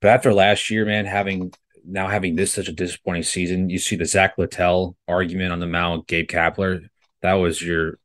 [0.00, 1.52] But after last year, man, having
[1.84, 5.66] now having this such a disappointing season, you see the Zack Littell argument on the
[5.66, 6.88] mound, Gabe Kapler.
[7.22, 7.98] That was your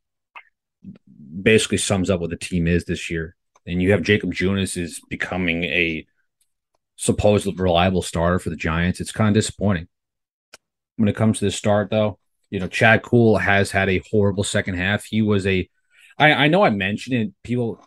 [1.41, 3.35] basically sums up what the team is this year.
[3.65, 6.05] And you have Jakob Junis is becoming a
[6.95, 8.99] supposed reliable starter for the Giants.
[8.99, 9.87] It's kind of disappointing.
[10.97, 12.19] When it comes to the start, though,
[12.53, 15.05] you know, Chad Kuhl has had a horrible second half.
[15.05, 15.67] He was a
[16.19, 17.33] I, I know I mentioned it.
[17.43, 17.83] People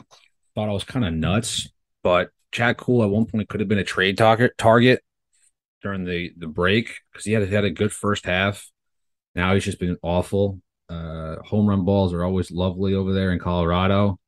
[0.57, 1.69] thought I was kind of nuts,
[2.03, 5.05] but Chad Kuhl at one point could have been a trade target target
[5.83, 8.69] during the the break because he had he had a good first half.
[9.37, 10.61] Now he's just been awful.
[10.89, 14.19] Uh, home run balls are always lovely over there in Colorado.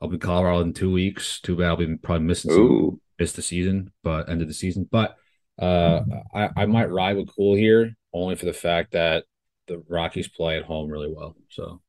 [0.00, 1.40] I'll be Colorado in two weeks.
[1.40, 4.88] Too bad I'll be probably missing some, miss the season, but end of the season.
[4.90, 5.16] But
[5.60, 6.00] uh,
[6.34, 9.24] I, I might ride with Kuhl here only for the fact that
[9.66, 11.36] the Rockies play at home really well.
[11.50, 11.80] So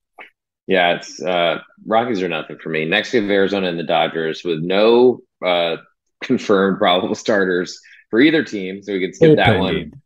[0.68, 2.86] yeah, it's uh, Rockies are nothing for me.
[2.86, 5.78] Next we have Arizona and the Dodgers with no uh,
[6.24, 9.74] confirmed probable starters for either team, so we can skip bullpen that one.
[9.76, 10.02] Game.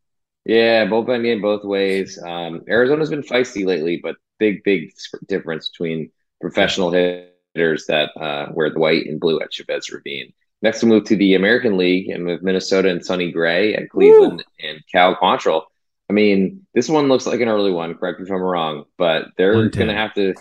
[0.46, 2.20] Yeah, bullpen game both ways.
[2.22, 4.92] Um, Arizona's been feisty lately, but big, big
[5.28, 10.34] difference between professional hitters that uh, wear the white and blue at Chavez Ravine.
[10.62, 14.44] Next, we move to the American League and with Minnesota and Sonny Gray at Cleveland
[14.62, 14.68] Woo!
[14.68, 15.64] and Cal Quantrill.
[16.10, 17.94] I mean, this one looks like an early one.
[17.96, 20.34] Correct me if I'm wrong, but they're going to have to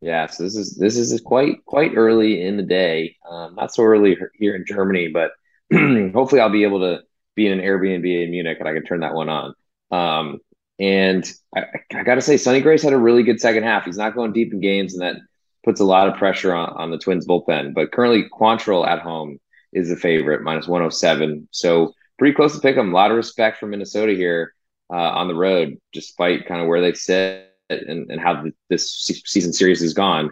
[0.00, 3.16] yeah, so this is this is quite quite early in the day.
[3.28, 5.32] Um, not so early here in Germany, but
[5.72, 7.00] hopefully I'll be able to
[7.36, 9.54] be in an Airbnb in Munich and I can turn that one on.
[9.90, 10.38] Um,
[10.78, 13.84] and I, I got to say, Sonny Gray's had a really good second half.
[13.84, 15.20] He's not going deep in games, and that
[15.62, 17.74] puts a lot of pressure on, on the Twins bullpen.
[17.74, 19.38] But currently, Quantrill at home
[19.74, 21.48] is the favorite, minus 107.
[21.50, 22.92] So pretty close to pick them.
[22.92, 24.54] A lot of respect for Minnesota here
[24.90, 28.92] uh, on the road, despite kind of where they sit and, and how this
[29.24, 30.30] season series has gone.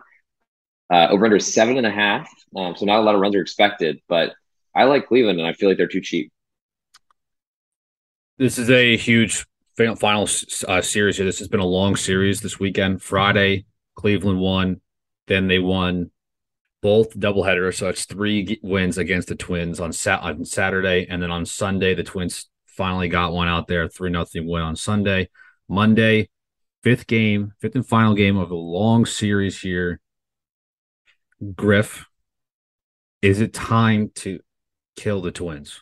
[0.91, 2.31] Uh, over under seven and a half.
[2.57, 4.33] Um, so not a lot of runs are expected, but
[4.75, 6.33] I like Cleveland and I feel like they're too cheap.
[8.39, 9.45] This is a huge
[9.77, 10.29] final
[10.67, 11.27] uh, series here.
[11.27, 13.03] This has been a long series this weekend.
[13.03, 13.67] Friday,
[13.97, 14.81] Cleveland won.
[15.27, 16.11] Then they won
[16.81, 17.75] both doubleheaders.
[17.75, 21.07] So it's three wins against the Twins on, on Saturday.
[21.11, 24.77] And then on Sunday, the Twins finally got one out there, 3 nothing win on
[24.77, 25.29] Sunday.
[25.69, 26.31] Monday,
[26.83, 30.01] fifth game, fifth and final game of a long series here.
[31.55, 32.07] Griff,
[33.21, 34.39] is it time to
[34.97, 35.81] kill the Twins?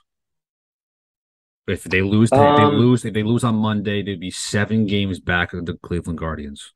[1.69, 3.05] If they lose, um, they lose.
[3.05, 6.73] If they lose on Monday, they'd be seven games back of the Cleveland Guardians,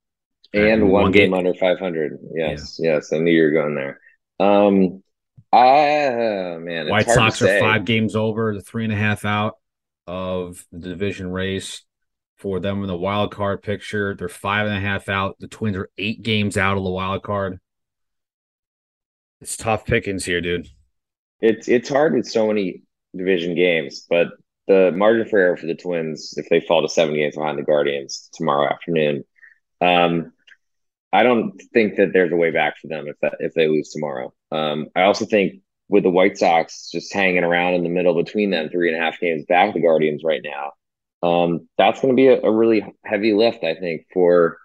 [0.53, 2.19] and one, one game, game, under five hundred.
[2.35, 2.95] Yes, yeah.
[2.95, 4.01] yes, I knew you were going there.
[4.41, 5.03] Um,
[5.53, 9.55] I man, White Sox are five games over, the three and a half out
[10.07, 11.83] of the division race
[12.37, 14.15] for them in the wild card picture.
[14.15, 15.37] They're five and a half out.
[15.41, 17.59] The Twins are eight games out of the wild card.
[19.41, 20.69] It's tough pickings here, dude.
[21.41, 22.83] It's it's hard with so many
[23.17, 24.29] division games, but
[24.67, 27.63] the margin for error for the Twins, if they fall to seven games behind the
[27.63, 29.25] Guardians tomorrow afternoon,
[29.81, 30.33] um,
[31.13, 33.91] I don't think that there's a way back for them if that, if they lose
[33.91, 34.33] tomorrow.
[34.53, 38.51] Um, I also think with the White Sox just hanging around in the middle between
[38.51, 40.73] them, three and a half games back the Guardians right now,
[41.29, 44.57] um, that's going to be a, a, really heavy lift, I think, for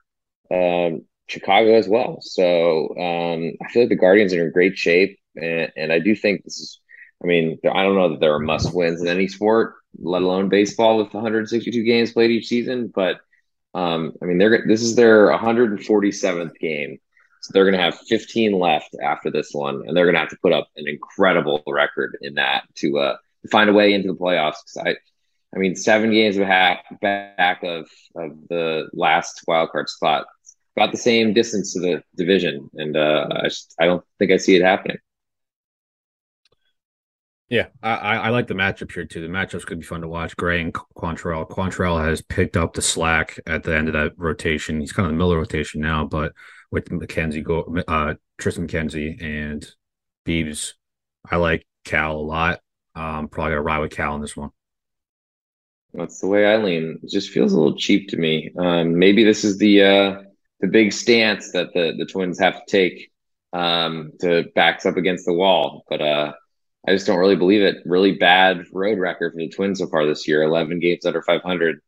[0.52, 2.20] um, Chicago as well.
[2.22, 6.16] So um, I feel like the Guardians are in great shape, and, and I do
[6.16, 6.80] think this is.
[7.24, 10.50] I mean, I don't know that there are must wins in any sport, let alone
[10.50, 12.92] baseball, with 162 games played each season.
[12.94, 13.22] But
[13.74, 17.00] um, I mean, they're this is their 147th game,
[17.46, 20.30] so they're going to have 15 left after this one, and they're going to have
[20.30, 23.18] to put up an incredible record in that to uh,
[23.52, 24.76] find a way into the playoffs.
[24.84, 24.96] I
[25.56, 30.26] I mean, seven games back back of of the last wild card spot,
[30.76, 34.38] about the same distance to the division, and uh, I just, I don't think I
[34.38, 34.98] see it happening.
[37.48, 39.22] Yeah, I, I like the matchup here too.
[39.22, 40.36] The matchups could be fun to watch.
[40.36, 41.48] Gray and Quantrill.
[41.48, 44.80] Quantrill has picked up the slack at the end of that rotation.
[44.80, 46.34] He's kind of the middle rotation now, but
[46.76, 49.66] with McKenzie, go uh, Triston McKenzie and
[50.28, 50.74] Beebs,
[51.30, 52.60] I like Cal a lot.
[52.94, 54.52] Um, probably gonna ride with Cal in this one.
[55.94, 57.00] That's the way I lean.
[57.02, 58.52] It just feels a little cheap to me.
[58.58, 60.22] Um, maybe this is the uh,
[60.60, 63.12] the big stance that the the Twins have to take
[63.54, 65.86] um, to backs up against the wall.
[65.90, 66.34] But uh,
[66.88, 67.78] I just don't really believe it.
[67.86, 70.44] Really bad road record for the Twins so far this year.
[70.44, 71.80] Eleven games under 500.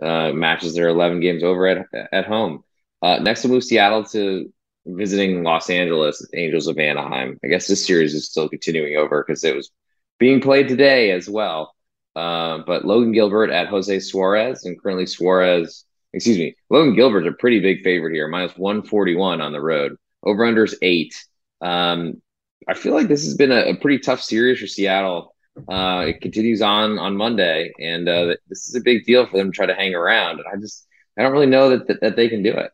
[0.00, 2.64] Uh, matches their 11 games over at at home.
[3.02, 4.52] Uh, next, we'll move Seattle to
[4.86, 7.38] visiting Los Angeles Angels of Anaheim.
[7.44, 9.70] I guess this series is still continuing over because it was
[10.18, 11.74] being played today as well.
[12.14, 17.32] Uh, but Logan Gilbert at Jose Suarez, and currently Suarez, excuse me, Logan Gilbert's a
[17.32, 19.96] pretty big favorite here, minus 141 on the road.
[20.22, 21.14] Over unders eight.
[21.60, 22.20] Um,
[22.68, 25.34] I feel like this has been a, a, pretty tough series for Seattle
[25.68, 29.50] Uh, it continues on on Monday, and uh, this is a big deal for them
[29.50, 30.38] to try to hang around.
[30.38, 30.86] And I just
[31.18, 32.70] I don't really know that that, that they can do it.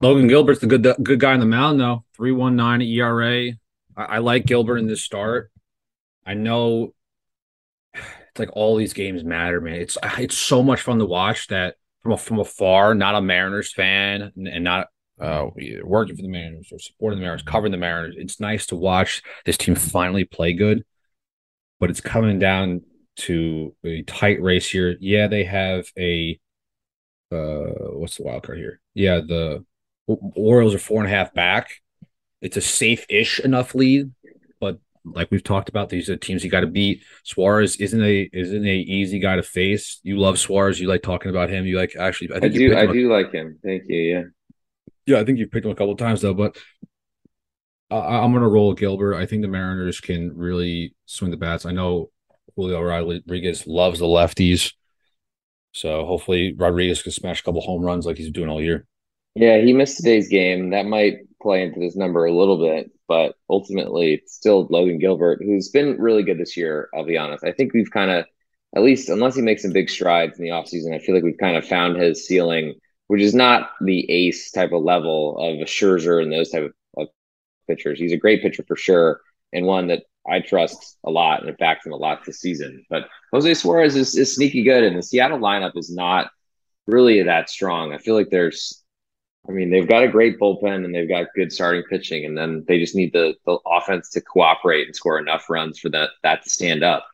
[0.00, 2.04] Logan Gilbert's the good good guy on the mound though.
[2.14, 3.52] Three one nine ERA.
[3.96, 5.50] I, I like Gilbert in this start.
[6.24, 6.94] I know
[7.94, 9.74] it's like all these games matter, man.
[9.74, 14.32] It's it's so much fun to watch that from from afar, not a Mariners fan
[14.36, 14.88] and not
[15.20, 15.46] uh,
[15.82, 18.14] working for the Mariners or supporting the Mariners, covering the Mariners.
[18.16, 20.84] It's nice to watch this team finally play good,
[21.80, 22.82] but it's coming down
[23.16, 24.96] to a tight race here.
[25.00, 26.38] Yeah, they have a
[27.32, 28.80] uh, what's the wild card here?
[28.94, 29.64] Yeah, the
[30.08, 31.70] Orioles are four and a half back.
[32.40, 34.12] It's a safe-ish enough lead,
[34.60, 37.02] but like we've talked about, these are teams you got to beat.
[37.24, 40.00] Suarez isn't a isn't a easy guy to face.
[40.02, 40.80] You love Suarez.
[40.80, 41.66] You like talking about him.
[41.66, 42.30] You like actually.
[42.34, 42.76] I, think I do.
[42.76, 43.58] I do like him.
[43.62, 43.96] Thank you.
[43.96, 44.22] Yeah.
[45.06, 46.56] Yeah, I think you've picked him a couple times though, but
[47.90, 49.14] I, am going to roll Gilbert.
[49.14, 51.64] I think the Mariners can really swing the bats.
[51.64, 52.10] I know
[52.56, 54.74] Julio Rodriguez loves the lefties,
[55.72, 58.86] so hopefully Rodriguez can smash a couple home runs like he's doing all year.
[59.38, 60.70] Yeah, he missed today's game.
[60.70, 65.38] That might play into this number a little bit, but ultimately, it's still Logan Gilbert,
[65.40, 66.88] who's been really good this year.
[66.92, 67.44] I'll be honest.
[67.44, 68.24] I think we've kind of,
[68.74, 71.38] at least unless he makes some big strides in the offseason, I feel like we've
[71.38, 72.74] kind of found his ceiling,
[73.06, 76.72] which is not the ace type of level of a Scherzer and those type of,
[77.68, 78.00] pitchers.
[78.00, 79.20] He's a great pitcher for sure,
[79.52, 82.86] and one that I trust a lot and backed him a lot this season.
[82.88, 86.30] But Jose Suarez is, is sneaky good, and the Seattle lineup is not
[86.86, 87.92] really that strong.
[87.92, 88.82] I feel like there's
[89.46, 92.64] I mean, they've got a great bullpen and they've got good starting pitching, and then
[92.66, 96.42] they just need the, the offense to cooperate and score enough runs for that that
[96.44, 97.06] to stand up.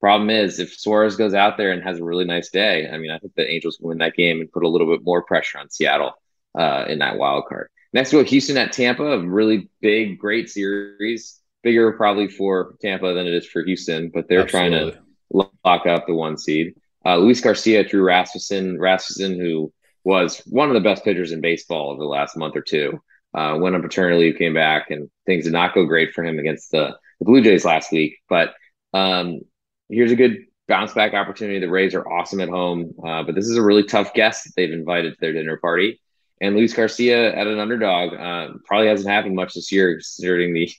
[0.00, 3.10] Problem is, if Suarez goes out there and has a really nice day, I mean,
[3.10, 5.58] I think the Angels can win that game and put a little bit more pressure
[5.58, 6.12] on Seattle
[6.56, 7.68] uh, in that wild card.
[7.92, 11.40] Next, we go Houston at Tampa, a really big, great series.
[11.62, 14.92] Bigger probably for Tampa than it is for Houston, but they're Absolutely.
[14.92, 16.74] trying to lock up the one seed.
[17.04, 19.72] Uh, Luis Garcia, Drew Rasmussen, Rasmussen, who
[20.04, 23.00] was one of the best pitchers in baseball over the last month or two.
[23.34, 26.38] Uh, went on paternity leave, came back, and things did not go great for him
[26.38, 28.18] against the, the Blue Jays last week.
[28.28, 28.54] But
[28.92, 29.40] um,
[29.88, 31.58] here's a good bounce back opportunity.
[31.58, 34.52] The Rays are awesome at home, uh, but this is a really tough guest that
[34.56, 36.00] they've invited to their dinner party.
[36.42, 40.70] And Luis Garcia at an underdog uh, probably hasn't happened much this year, considering the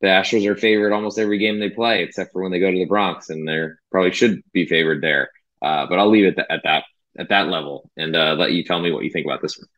[0.00, 2.76] the Astros are favored almost every game they play, except for when they go to
[2.76, 5.30] the Bronx, and they're probably should be favored there.
[5.60, 6.84] Uh, but I'll leave it at that
[7.20, 9.68] at that level and uh, let you tell me what you think about this one.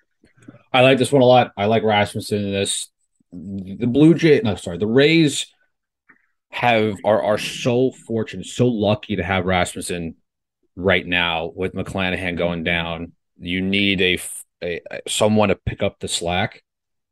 [0.73, 1.53] I like this one a lot.
[1.57, 2.89] I like Rasmussen in this.
[3.33, 5.47] The Blue Jay, no, sorry, the Rays
[6.51, 10.17] have are are so fortunate, so lucky to have Rasmussen
[10.77, 13.13] right now with McClanahan going down.
[13.39, 14.19] You need a,
[14.63, 16.63] a, someone to pick up the slack.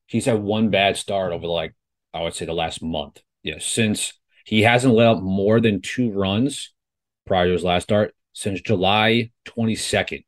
[0.06, 1.74] He's had one bad start over the, like
[2.14, 3.20] I would say the last month.
[3.42, 4.12] Yeah, since
[4.44, 6.72] he hasn't let up more than two runs
[7.26, 10.24] prior to his last start since July 22nd.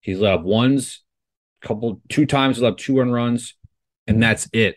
[0.00, 1.04] He's let up ones,
[1.62, 3.54] couple, two times, let up two run runs,
[4.08, 4.74] and that's it.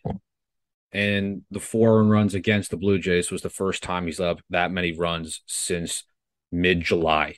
[0.91, 4.29] And the four run runs against the Blue Jays was the first time he's let
[4.29, 6.03] up that many runs since
[6.51, 7.37] mid July.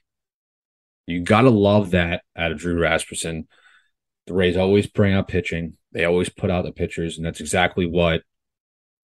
[1.08, 3.48] You got to love that out of Drew Rasmussen.
[4.28, 5.78] The Rays always bring out pitching.
[5.94, 8.24] They always put out the pitchers, and that's exactly what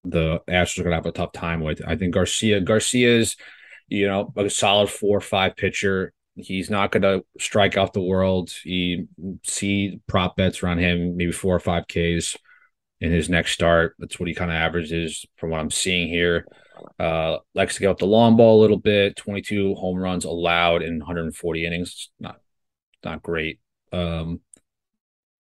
[0.04, 1.82] the Astros are going to have a tough time with.
[1.88, 3.38] I think Garcia Garcia's
[3.88, 6.14] you know, a solid four or five pitcher.
[6.36, 8.52] He's not going to strike out the world.
[8.64, 9.08] You
[9.44, 12.36] see prop bets around him, maybe four or five Ks
[13.00, 13.96] in his next start.
[14.00, 16.46] That's what he kind of averages from what I'm seeing here.
[17.00, 19.16] Uh, likes to get up the long ball a little bit.
[19.16, 22.10] 22 home runs allowed in 140 innings.
[22.20, 22.40] Not
[23.04, 23.60] not great.
[23.94, 24.42] Um,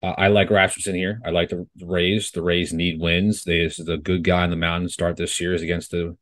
[0.04, 1.22] I like Rasmussen here.
[1.24, 2.32] I like the Rays.
[2.32, 3.44] The Rays need wins.
[3.44, 6.18] They this is a good guy in the mound to start this series against the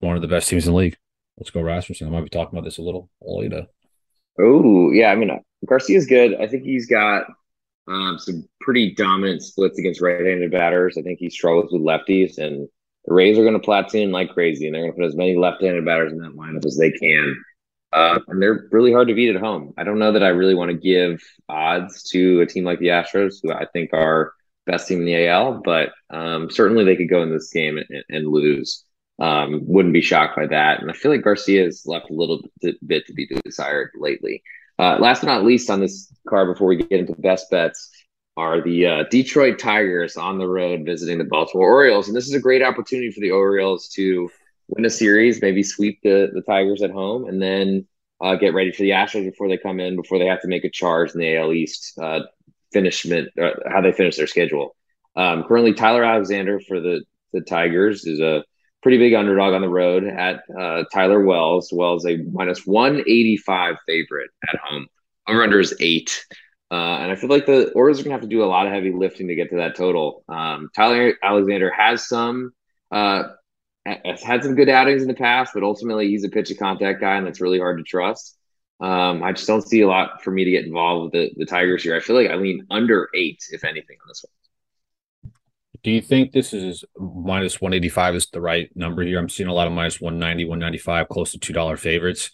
[0.00, 0.96] one of the best teams in the league.
[1.38, 2.06] Let's go Rasmussen.
[2.06, 3.66] I might be talking about this a little later.
[4.38, 5.30] Oh yeah, I mean
[5.66, 6.34] Garcia's good.
[6.40, 7.26] I think he's got
[7.88, 10.96] um, some pretty dominant splits against right-handed batters.
[10.96, 12.68] I think he struggles with lefties, and
[13.04, 15.36] the Rays are going to platoon like crazy, and they're going to put as many
[15.36, 17.36] left-handed batters in that lineup as they can.
[17.92, 19.72] Uh, and they're really hard to beat at home.
[19.78, 22.88] I don't know that I really want to give odds to a team like the
[22.88, 24.32] Astros, who I think are
[24.66, 28.04] best team in the AL, but um, certainly they could go in this game and,
[28.08, 28.84] and lose.
[29.18, 30.80] Um, wouldn't be shocked by that.
[30.80, 34.42] And I feel like Garcia has left a little bit to be desired lately.
[34.78, 37.90] Uh, last but not least on this card, before we get into best bets,
[38.36, 42.08] are the uh, Detroit Tigers on the road visiting the Baltimore Orioles.
[42.08, 44.28] And this is a great opportunity for the Orioles to
[44.68, 47.86] win a series, maybe sweep the, the Tigers at home, and then
[48.20, 50.64] uh, get ready for the Astros before they come in, before they have to make
[50.64, 52.20] a charge in the AL East uh,
[52.72, 54.74] finishment, uh, how they finish their schedule.
[55.14, 58.44] Um, currently, Tyler Alexander for the, the Tigers is a
[58.84, 61.70] pretty big underdog on the road at uh, Tyler Wells.
[61.72, 64.86] Wells a minus 185 favorite at home.
[65.26, 66.22] Over under is eight.
[66.70, 68.66] Uh, and I feel like the Orioles are going to have to do a lot
[68.66, 70.22] of heavy lifting to get to that total.
[70.28, 72.52] Um, Tyler Alexander has some,
[72.90, 73.22] uh,
[73.86, 77.00] has had some good outings in the past, but ultimately he's a pitch of contact
[77.00, 78.36] guy, and that's really hard to trust.
[78.80, 81.46] Um, I just don't see a lot for me to get involved with the, the
[81.46, 81.96] Tigers here.
[81.96, 84.43] I feel like I lean under eight, if anything, on this one.
[85.84, 89.18] Do you think this is minus 185 is the right number here?
[89.18, 92.30] I'm seeing a lot of minus 190, 195, close to $2 favorites.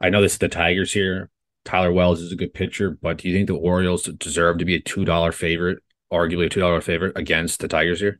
[0.00, 1.30] I know this is the Tigers here.
[1.64, 4.74] Tyler Wells is a good pitcher, but do you think the Orioles deserve to be
[4.74, 5.78] a $2 favorite,
[6.12, 8.18] arguably a $2 favorite against the Tigers here?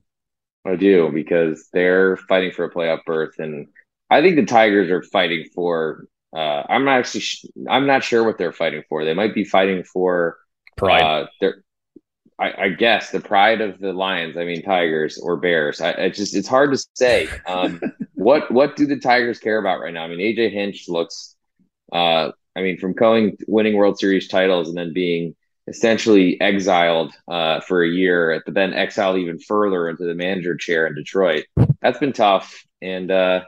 [0.65, 3.39] I do because they're fighting for a playoff berth.
[3.39, 3.67] And
[4.09, 7.23] I think the Tigers are fighting for uh, I'm not actually.
[7.23, 9.05] Sh- I'm not sure what they're fighting for.
[9.05, 10.39] They might be fighting for
[10.77, 11.03] pride.
[11.03, 11.65] Uh, their,
[12.41, 14.37] I, I, guess the pride of the Lions.
[14.37, 15.81] I mean, Tigers or Bears.
[15.81, 17.29] I, I just it's hard to say.
[17.47, 17.81] Um,
[18.15, 20.05] what what do the Tigers care about right now?
[20.05, 21.37] I mean, AJ Hinch looks.
[21.93, 25.37] Uh, I mean, from going winning World Series titles and then being
[25.69, 30.87] essentially exiled uh, for a year, but then exiled even further into the manager chair
[30.87, 31.45] in Detroit.
[31.81, 33.43] That's been tough, and uh,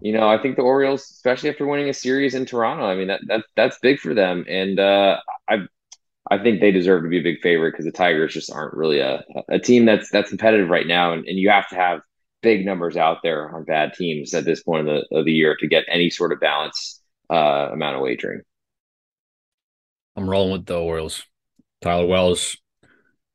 [0.00, 3.08] you know, I think the Orioles, especially after winning a series in Toronto, I mean
[3.08, 5.18] that that that's big for them, and uh,
[5.48, 5.66] I
[6.30, 9.00] I think they deserve to be a big favorite because the Tigers just aren't really
[9.00, 12.00] a a team that's that's competitive right now, and, and you have to have
[12.42, 15.56] big numbers out there on bad teams at this point of the of the year
[15.56, 17.00] to get any sort of balance
[17.30, 18.42] uh, amount of wagering.
[20.16, 21.24] I'm rolling with the Orioles.
[21.80, 22.56] Tyler Wells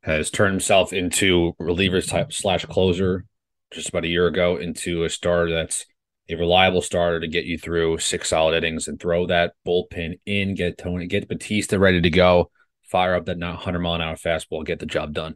[0.03, 3.25] has turned himself into reliever type slash closer
[3.71, 5.85] just about a year ago into a starter that's
[6.29, 10.55] a reliable starter to get you through six solid innings and throw that bullpen in,
[10.55, 12.51] get Tony, get Bautista ready to go,
[12.87, 15.35] fire up that 100 mile an hour fastball, get the job done.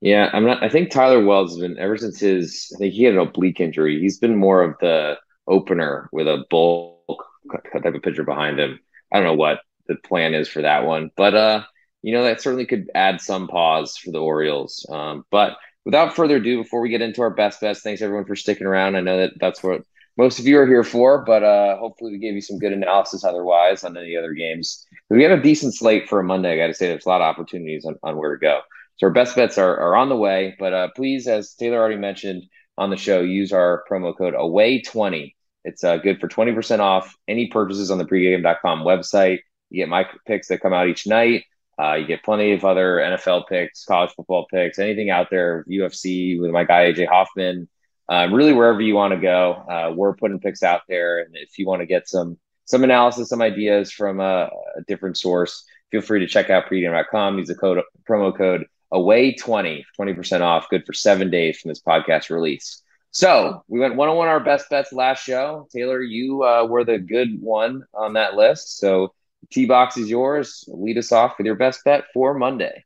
[0.00, 0.62] Yeah, I'm not.
[0.62, 2.70] I think Tyler Wells has been ever since his.
[2.74, 4.00] I think he had an oblique injury.
[4.00, 7.24] He's been more of the opener with a bulk
[7.72, 8.80] type of pitcher behind him.
[9.12, 11.64] I don't know what the plan is for that one, but uh,
[12.02, 14.86] you know that certainly could add some pause for the Orioles.
[14.90, 18.36] Um, but without further ado, before we get into our best bets, thanks everyone for
[18.36, 18.96] sticking around.
[18.96, 19.84] I know that that's what
[20.16, 23.24] most of you are here for, but uh, hopefully we gave you some good analysis
[23.24, 24.86] otherwise on any other games.
[25.10, 26.52] We have a decent slate for a Monday.
[26.52, 28.60] I got to say, there's a lot of opportunities on, on where to go.
[28.96, 31.96] So our best bets are, are on the way, but uh, please, as Taylor already
[31.96, 32.44] mentioned
[32.78, 35.34] on the show, use our promo code AWAY20.
[35.64, 39.38] It's uh, good for 20% off any purchases on the pregame.com website.
[39.70, 41.44] You get my picks that come out each night.
[41.80, 46.40] Uh, you get plenty of other NFL picks, college football picks, anything out there, UFC
[46.40, 47.68] with my guy AJ Hoffman.
[48.08, 51.20] Uh, really, wherever you want to go, uh, we're putting picks out there.
[51.20, 55.18] And if you want to get some some analysis, some ideas from a, a different
[55.18, 57.38] source, feel free to check out pregame.com.
[57.38, 62.30] Use the code promo code away20 20% off good for seven days from this podcast
[62.30, 66.64] release so we went one on one our best bets last show taylor you uh,
[66.64, 69.12] were the good one on that list so
[69.50, 70.64] T box is yours.
[70.68, 72.84] Lead us off with your best bet for Monday.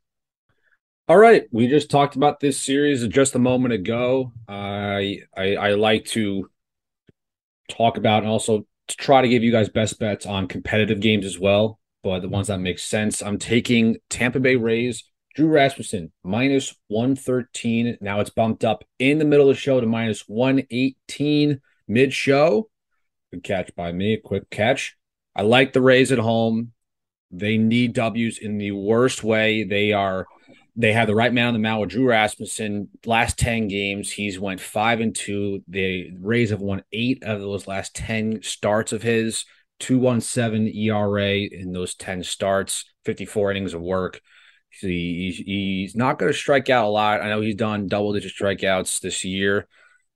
[1.09, 4.31] All right, we just talked about this series just a moment ago.
[4.47, 6.51] I I, I like to
[7.71, 11.25] talk about and also to try to give you guys best bets on competitive games
[11.25, 13.23] as well, but the ones that make sense.
[13.23, 15.05] I'm taking Tampa Bay Rays,
[15.35, 17.97] Drew Rasmussen minus 113.
[18.03, 22.69] Now it's bumped up in the middle of the show to minus 118 mid show.
[23.31, 24.95] Good catch by me, a quick catch.
[25.35, 26.73] I like the Rays at home.
[27.31, 29.65] They need W's in the worst way.
[29.65, 30.27] They are
[30.79, 32.89] they have the right man on the mound with Drew Rasmussen.
[33.05, 35.64] Last 10 games, he's went five and two.
[35.66, 39.45] The Rays have won eight of those last 10 starts of his,
[39.81, 44.20] 217 ERA in those 10 starts, 54 innings of work.
[44.70, 47.22] He, he's not going to strike out a lot.
[47.22, 49.66] I know he's done double digit strikeouts this year.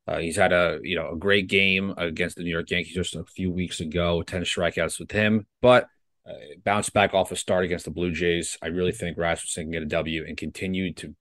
[0.07, 3.15] Uh, he's had a you know a great game against the New York Yankees just
[3.15, 5.87] a few weeks ago, ten strikeouts with him, but
[6.29, 8.57] uh, bounced back off a start against the Blue Jays.
[8.63, 11.15] I really think Rasmussen can get a W and continue to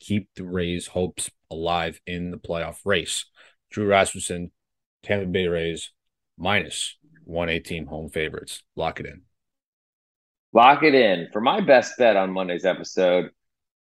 [0.00, 3.26] keep the Rays' hopes alive in the playoff race.
[3.70, 4.50] Drew Rasmussen,
[5.02, 5.92] Tampa Bay Rays,
[6.36, 8.62] minus 118 home favorites.
[8.76, 9.22] Lock it in.
[10.52, 11.28] Lock it in.
[11.32, 13.30] For my best bet on Monday's episode,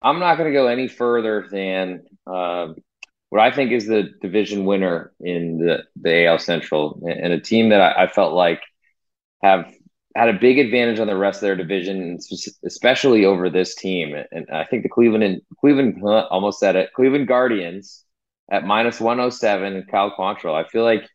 [0.02, 2.68] I'm not going to go any further than uh,
[3.30, 7.70] what I think is the division winner in the, the AL Central and a team
[7.70, 8.60] that I, I felt like
[9.42, 9.72] have
[10.18, 12.18] had a big advantage on the rest of their division,
[12.64, 14.16] especially over this team.
[14.32, 16.92] And I think the Cleveland and Cleveland almost said it.
[16.92, 18.04] Cleveland Guardians
[18.50, 20.54] at minus 107, Cal Quantrill.
[20.54, 21.08] I feel like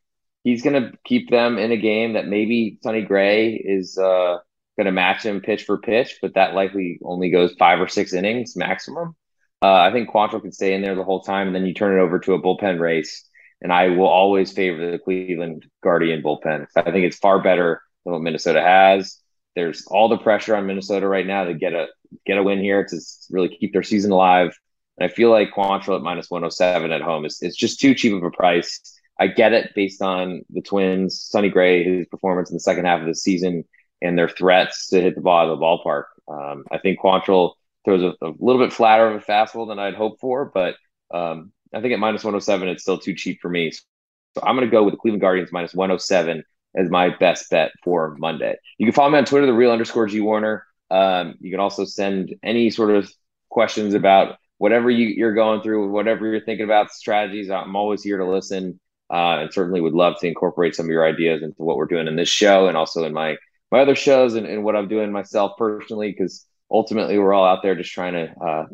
[0.45, 4.37] he's going to keep them in a game that maybe Sonny Gray is uh,
[4.77, 8.13] going to match him pitch for pitch, but that likely only goes five or six
[8.13, 9.17] innings maximum.
[9.61, 11.97] Uh, I think Quantrill could stay in there the whole time, and then you turn
[11.97, 13.27] it over to a bullpen race.
[13.61, 16.67] and I will always favor the Cleveland Guardian bullpen.
[16.77, 19.19] I think it's far better than what Minnesota has.
[19.55, 21.87] There's all the pressure on Minnesota right now to get a
[22.25, 22.99] get a win here to
[23.29, 24.57] really keep their season alive.
[24.97, 28.13] And I feel like Quantrill at minus 107 at home is it's just too cheap
[28.13, 28.79] of a price.
[29.19, 33.01] I get it based on the Twins, Sonny Gray, his performance in the second half
[33.01, 33.63] of the season,
[34.01, 36.05] and their threats to hit the ball out of the ballpark.
[36.27, 37.53] Um, I think Quantrill
[37.85, 40.75] throws a, a, little bit flatter of a fastball than I'd hoped for, but
[41.13, 43.71] um, I think at minus 107, it's still too cheap for me.
[43.71, 46.43] So I'm going to go with the Cleveland Guardians minus 107
[46.75, 48.55] as my best bet for Monday.
[48.77, 50.65] You can follow me on Twitter, the real underscore G Warner.
[50.89, 53.11] Um, you can also send any sort of
[53.49, 57.49] questions about whatever you, are going through, whatever you're thinking about strategies.
[57.49, 58.79] I'm always here to listen,
[59.11, 62.07] uh, and certainly would love to incorporate some of your ideas into what we're doing
[62.07, 63.37] in this show and also in my
[63.71, 66.11] my other shows and, and what I'm doing myself personally.
[66.11, 68.65] Because ultimately, we're all out there just trying to uh,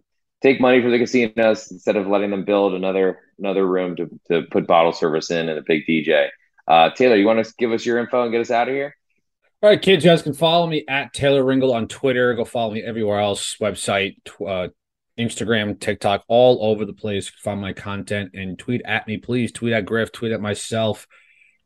[0.42, 4.44] take money from the casinos instead of letting them build another another room to to
[4.52, 6.30] put bottle service in and a big DJ.
[6.70, 8.96] Uh, Taylor, you want to give us your info and get us out of here?
[9.62, 12.34] All right, kids, you guys can follow me at Taylor Ringold on Twitter.
[12.36, 14.18] Go follow me everywhere else, website,
[14.48, 14.70] uh,
[15.18, 17.28] Instagram, TikTok, all over the place.
[17.28, 19.52] Find my content and tweet at me, please.
[19.52, 21.08] Tweet at Griff, tweet at myself.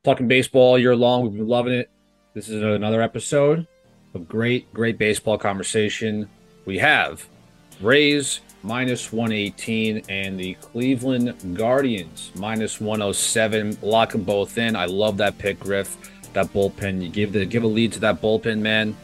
[0.04, 1.24] Talking baseball all year long.
[1.24, 1.92] We've been loving it.
[2.34, 3.68] This is another episode
[4.16, 6.30] of great, great baseball conversation.
[6.66, 7.28] We have
[7.82, 13.78] Rays minus 118 and the Cleveland Guardians minus 107.
[13.82, 14.76] Lock them both in.
[14.76, 15.98] I love that pick, Griff.
[16.34, 17.02] That bullpen.
[17.02, 18.96] You give the give a lead to that bullpen, man.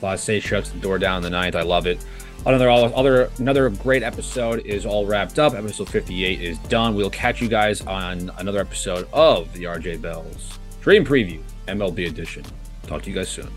[0.00, 1.54] Clase shuts the door down in the ninth.
[1.54, 2.04] I love it.
[2.46, 5.54] Another other another great episode is all wrapped up.
[5.54, 6.94] Episode 58 is done.
[6.94, 12.44] We'll catch you guys on another episode of the RJ Bell's Dream Preview MLB Edition.
[12.86, 13.48] Talk to you guys soon.